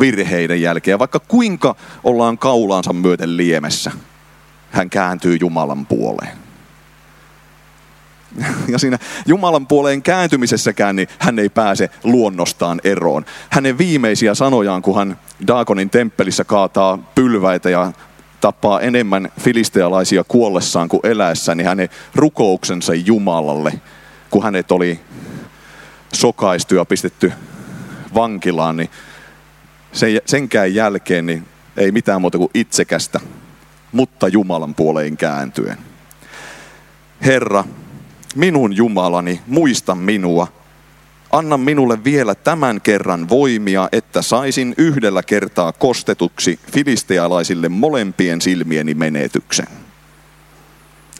virheiden 0.00 0.62
jälkeen. 0.62 0.98
Vaikka 0.98 1.20
kuinka 1.20 1.74
ollaan 2.04 2.38
kaulaansa 2.38 2.92
myöten 2.92 3.36
liemessä, 3.36 3.92
hän 4.70 4.90
kääntyy 4.90 5.36
Jumalan 5.40 5.86
puoleen. 5.86 6.44
Ja 8.68 8.78
siinä 8.78 8.98
Jumalan 9.26 9.66
puoleen 9.66 10.02
kääntymisessäkään 10.02 10.96
niin 10.96 11.08
hän 11.18 11.38
ei 11.38 11.48
pääse 11.48 11.90
luonnostaan 12.04 12.80
eroon. 12.84 13.24
Hänen 13.50 13.78
viimeisiä 13.78 14.34
sanojaan, 14.34 14.82
kun 14.82 14.96
hän 14.96 15.18
Daakonin 15.46 15.90
temppelissä 15.90 16.44
kaataa 16.44 16.98
pylväitä 17.14 17.70
ja 17.70 17.92
tappaa 18.40 18.80
enemmän 18.80 19.28
filistealaisia 19.40 20.24
kuollessaan 20.24 20.88
kuin 20.88 21.00
eläessä, 21.04 21.54
niin 21.54 21.66
hänen 21.66 21.88
rukouksensa 22.14 22.94
Jumalalle, 22.94 23.72
kun 24.30 24.42
hänet 24.42 24.72
oli 24.72 25.00
sokaistu 26.12 26.74
ja 26.74 26.84
pistetty 26.84 27.32
vankilaan, 28.14 28.76
niin 28.76 28.90
sen, 29.94 30.20
senkään 30.26 30.74
jälkeen 30.74 31.26
niin 31.26 31.46
ei 31.76 31.92
mitään 31.92 32.20
muuta 32.20 32.38
kuin 32.38 32.50
itsekästä, 32.54 33.20
mutta 33.92 34.28
Jumalan 34.28 34.74
puoleen 34.74 35.16
kääntyen. 35.16 35.78
Herra, 37.24 37.64
minun 38.34 38.76
Jumalani, 38.76 39.40
muista 39.46 39.94
minua. 39.94 40.46
Anna 41.32 41.56
minulle 41.56 42.04
vielä 42.04 42.34
tämän 42.34 42.80
kerran 42.80 43.28
voimia, 43.28 43.88
että 43.92 44.22
saisin 44.22 44.74
yhdellä 44.78 45.22
kertaa 45.22 45.72
kostetuksi 45.72 46.58
filistealaisille 46.72 47.68
molempien 47.68 48.40
silmieni 48.40 48.94
menetyksen. 48.94 49.66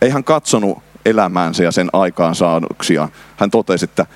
Ei 0.00 0.10
hän 0.10 0.24
katsonut 0.24 0.78
elämäänsä 1.04 1.64
ja 1.64 1.72
sen 1.72 1.90
aikaansaannuksia. 1.92 3.08
Hän 3.36 3.50
totesi, 3.50 3.84
että 3.84 4.06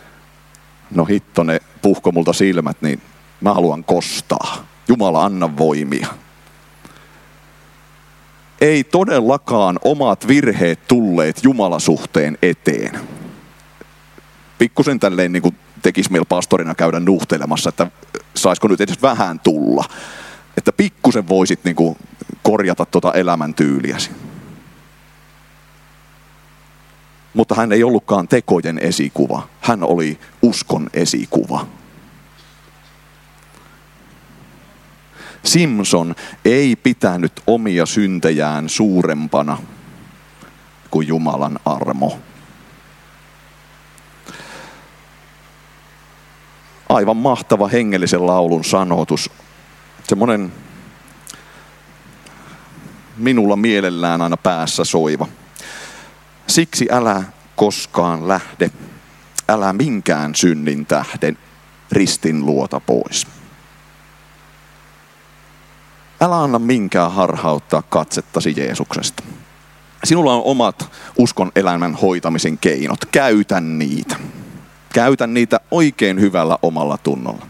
no 0.90 1.04
hitto 1.04 1.42
ne 1.42 1.60
puhko 1.82 2.12
multa 2.12 2.32
silmät, 2.32 2.76
niin 2.82 3.02
Mä 3.40 3.55
haluan 3.55 3.85
kostaa. 3.85 4.64
Jumala, 4.88 5.24
anna 5.24 5.57
voimia. 5.57 6.07
Ei 8.61 8.85
todellakaan 8.85 9.79
omat 9.85 10.29
virheet 10.29 10.88
tulleet 10.88 11.44
Jumalasuhteen 11.44 12.38
eteen. 12.42 13.01
Pikkusen 14.59 15.01
tälleen 15.01 15.33
niin 15.33 15.42
kuin 15.42 15.57
tekisi 15.83 16.12
meillä 16.12 16.27
pastorina 16.29 16.74
käydä 16.74 17.01
nuhtelemassa, 17.01 17.68
että 17.68 17.90
saisiko 18.37 18.68
nyt 18.68 18.81
edes 18.81 19.03
vähän 19.03 19.40
tulla. 19.40 19.85
Että 20.57 20.72
pikkusen 20.72 21.29
voisit 21.29 21.64
niin 21.64 21.77
kuin 21.77 21.96
korjata 22.42 22.87
tuota 22.87 23.12
elämäntyyliäsi. 23.12 24.11
Mutta 27.35 27.55
hän 27.55 27.72
ei 27.72 27.85
ollutkaan 27.85 28.29
tekojen 28.29 28.79
esikuva. 28.79 29.48
Hän 29.61 29.83
oli 29.83 30.18
uskon 30.42 30.90
esikuva. 30.94 31.66
Simpson 35.48 36.14
ei 36.44 36.76
pitänyt 36.76 37.32
omia 37.46 37.87
syntejään 37.87 38.68
suurempana 38.68 39.58
kuin 40.90 41.08
Jumalan 41.08 41.58
armo. 41.64 42.18
Aivan 46.88 47.16
mahtava 47.16 47.68
hengellisen 47.68 48.26
laulun 48.26 48.64
sanotus. 48.64 49.30
Semmoinen 50.08 50.52
minulla 53.16 53.56
mielellään 53.56 54.22
aina 54.22 54.37
päässä 54.37 54.84
soiva. 54.84 55.26
Siksi 56.46 56.88
älä 56.90 57.22
koskaan 57.56 58.28
lähde, 58.28 58.70
älä 59.48 59.72
minkään 59.72 60.34
synnin 60.34 60.87
tähden 60.87 61.38
ristin 61.92 62.46
luota 62.46 62.80
pois. 62.80 63.38
Älä 66.20 66.42
anna 66.42 66.59
minkään 66.59 67.12
harhauttaa 67.12 67.83
katsettasi 67.83 68.54
Jeesuksesta. 68.57 69.22
Sinulla 70.04 70.35
on 70.35 70.42
omat 70.44 70.90
uskon 71.18 71.52
elämän 71.57 71.94
hoitamisen 71.94 72.59
keinot. 72.59 73.04
Käytä 73.04 73.61
niitä. 73.61 74.16
Käytä 74.92 75.26
niitä 75.26 75.61
oikein 75.70 76.20
hyvällä 76.20 76.59
omalla 76.62 76.98
tunnolla. 76.98 77.46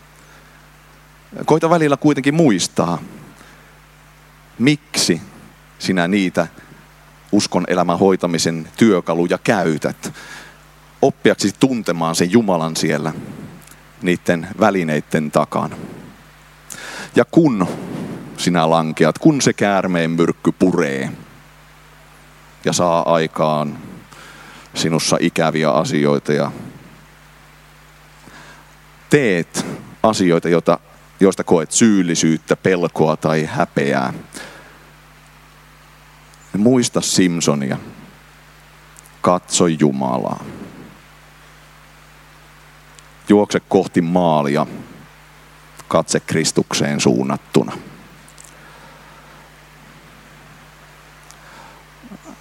Koita 1.44 1.70
välillä 1.70 1.96
kuitenkin 1.96 2.34
muistaa, 2.34 2.98
miksi 4.58 5.20
sinä 5.78 6.08
niitä 6.08 6.46
uskon 7.32 7.64
elämän 7.68 7.98
hoitamisen 7.98 8.68
työkaluja 8.76 9.38
käytät. 9.38 10.12
Oppiaksi 11.02 11.54
tuntemaan 11.60 12.14
sen 12.14 12.32
Jumalan 12.32 12.76
siellä 12.76 13.12
niiden 14.02 14.48
välineiden 14.60 15.30
takana. 15.30 15.76
Ja 17.16 17.24
kun 17.24 17.68
sinä 18.38 18.70
lankeat, 18.70 19.18
kun 19.18 19.42
se 19.42 19.52
käärmeen 19.52 20.10
myrkky 20.10 20.52
puree 20.52 21.12
ja 22.64 22.72
saa 22.72 23.14
aikaan 23.14 23.78
sinussa 24.74 25.16
ikäviä 25.20 25.70
asioita 25.70 26.32
ja 26.32 26.50
teet 29.10 29.66
asioita, 30.02 30.48
joita, 30.48 30.78
joista 31.20 31.44
koet 31.44 31.72
syyllisyyttä, 31.72 32.56
pelkoa 32.56 33.16
tai 33.16 33.44
häpeää. 33.44 34.12
Muista 36.56 37.00
Simpsonia. 37.00 37.76
Katso 39.20 39.66
Jumalaa. 39.66 40.44
Juokse 43.28 43.60
kohti 43.60 44.00
maalia. 44.00 44.66
Katse 45.88 46.20
Kristukseen 46.20 47.00
suunnattuna. 47.00 47.72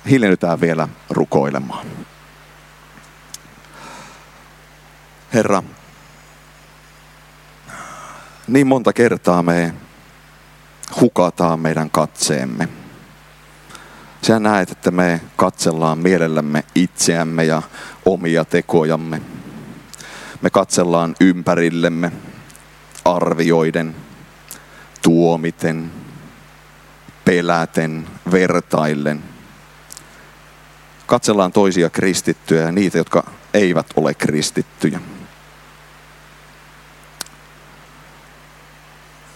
Hiljennytään 0.10 0.62
vielä 0.62 0.88
rukoilemaan. 1.10 1.88
Herra, 5.34 5.64
niin 8.48 8.68
monta 8.68 8.94
kertaa 8.94 9.44
me 9.44 9.74
hukataan 11.02 11.60
meidän 11.60 11.90
katseemme. 11.90 12.68
Sä 14.22 14.40
näet, 14.40 14.72
että 14.72 14.92
me 14.92 15.22
katsellaan 15.36 15.98
mielellämme 15.98 16.64
itseämme 16.76 17.44
ja 17.44 17.62
omia 18.06 18.46
tekojamme. 18.46 19.22
Me 20.42 20.50
katsellaan 20.50 21.16
ympärillemme 21.22 22.12
arvioiden, 23.06 23.96
tuomiten, 25.02 25.92
peläten, 27.26 28.08
vertaillen. 28.32 29.37
Katsellaan 31.08 31.52
toisia 31.52 31.90
kristittyjä 31.90 32.62
ja 32.62 32.72
niitä, 32.72 32.98
jotka 32.98 33.32
eivät 33.54 33.86
ole 33.96 34.14
kristittyjä. 34.14 35.00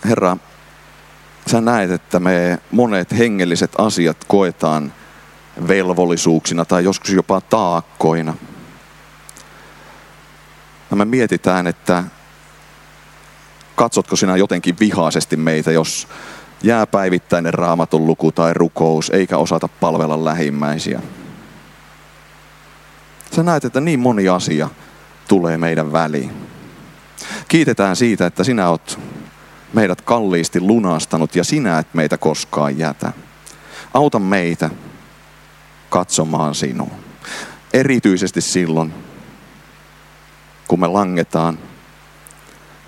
Herra, 0.05 0.37
sä 1.51 1.61
näet, 1.61 1.91
että 1.91 2.19
me 2.19 2.59
monet 2.71 3.17
hengelliset 3.17 3.71
asiat 3.77 4.17
koetaan 4.27 4.93
velvollisuuksina 5.67 6.65
tai 6.65 6.83
joskus 6.83 7.09
jopa 7.09 7.41
taakkoina. 7.41 8.33
Ja 10.91 10.97
me 10.97 11.05
mietitään, 11.05 11.67
että 11.67 12.03
katsotko 13.75 14.15
sinä 14.15 14.37
jotenkin 14.37 14.75
vihaisesti 14.79 15.37
meitä, 15.37 15.71
jos 15.71 16.07
jää 16.63 16.87
päivittäinen 16.87 17.53
raamatun 17.53 18.07
luku 18.07 18.31
tai 18.31 18.53
rukous, 18.53 19.09
eikä 19.09 19.37
osata 19.37 19.67
palvella 19.67 20.25
lähimmäisiä. 20.25 21.01
Sä 23.35 23.43
näet, 23.43 23.65
että 23.65 23.81
niin 23.81 23.99
moni 23.99 24.29
asia 24.29 24.69
tulee 25.27 25.57
meidän 25.57 25.91
väliin. 25.91 26.31
Kiitetään 27.47 27.95
siitä, 27.95 28.25
että 28.25 28.43
sinä 28.43 28.69
oot 28.69 28.99
meidät 29.73 30.01
kalliisti 30.01 30.59
lunastanut 30.59 31.35
ja 31.35 31.43
sinä 31.43 31.79
et 31.79 31.93
meitä 31.93 32.17
koskaan 32.17 32.77
jätä. 32.77 33.13
Auta 33.93 34.19
meitä 34.19 34.69
katsomaan 35.89 36.55
sinua. 36.55 36.91
Erityisesti 37.73 38.41
silloin, 38.41 38.93
kun 40.67 40.79
me 40.79 40.87
langetaan, 40.87 41.59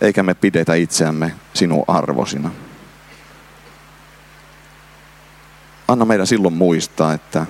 eikä 0.02 0.24
me 0.24 0.34
pidetä 0.34 0.74
itseämme 0.74 1.34
sinun 1.54 1.84
arvosina. 1.88 2.52
Anna 5.88 6.06
meidän 6.06 6.28
silloin 6.28 6.54
muistaa, 6.54 7.14
että 7.14 7.46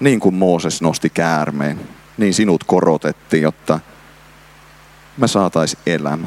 niin 0.00 0.20
kuin 0.20 0.34
Mooses 0.34 0.82
nosti 0.82 1.10
käärmeen, 1.10 1.80
niin 2.20 2.34
sinut 2.34 2.64
korotettiin, 2.64 3.42
jotta 3.42 3.80
me 5.16 5.28
saatais 5.28 5.76
elämä. 5.86 6.26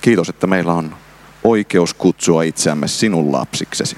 Kiitos, 0.00 0.28
että 0.28 0.46
meillä 0.46 0.72
on 0.72 0.96
oikeus 1.44 1.94
kutsua 1.94 2.42
itseämme 2.42 2.88
sinun 2.88 3.32
lapsiksesi. 3.32 3.96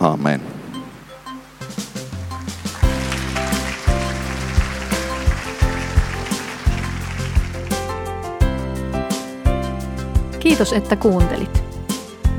Amen. 0.00 0.42
Kiitos, 10.38 10.72
että 10.72 10.96
kuuntelit. 10.96 11.64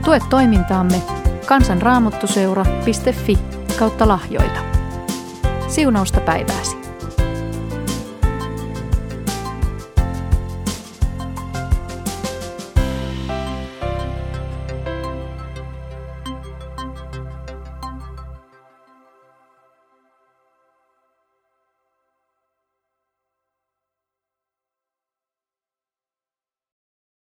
Tue 0.05 0.19
toimintaamme 0.29 1.01
kansanraamottuseura.fi 1.45 3.37
kautta 3.79 4.07
lahjoita. 4.07 4.76
Siunausta 5.67 6.21
päivääsi. 6.21 6.86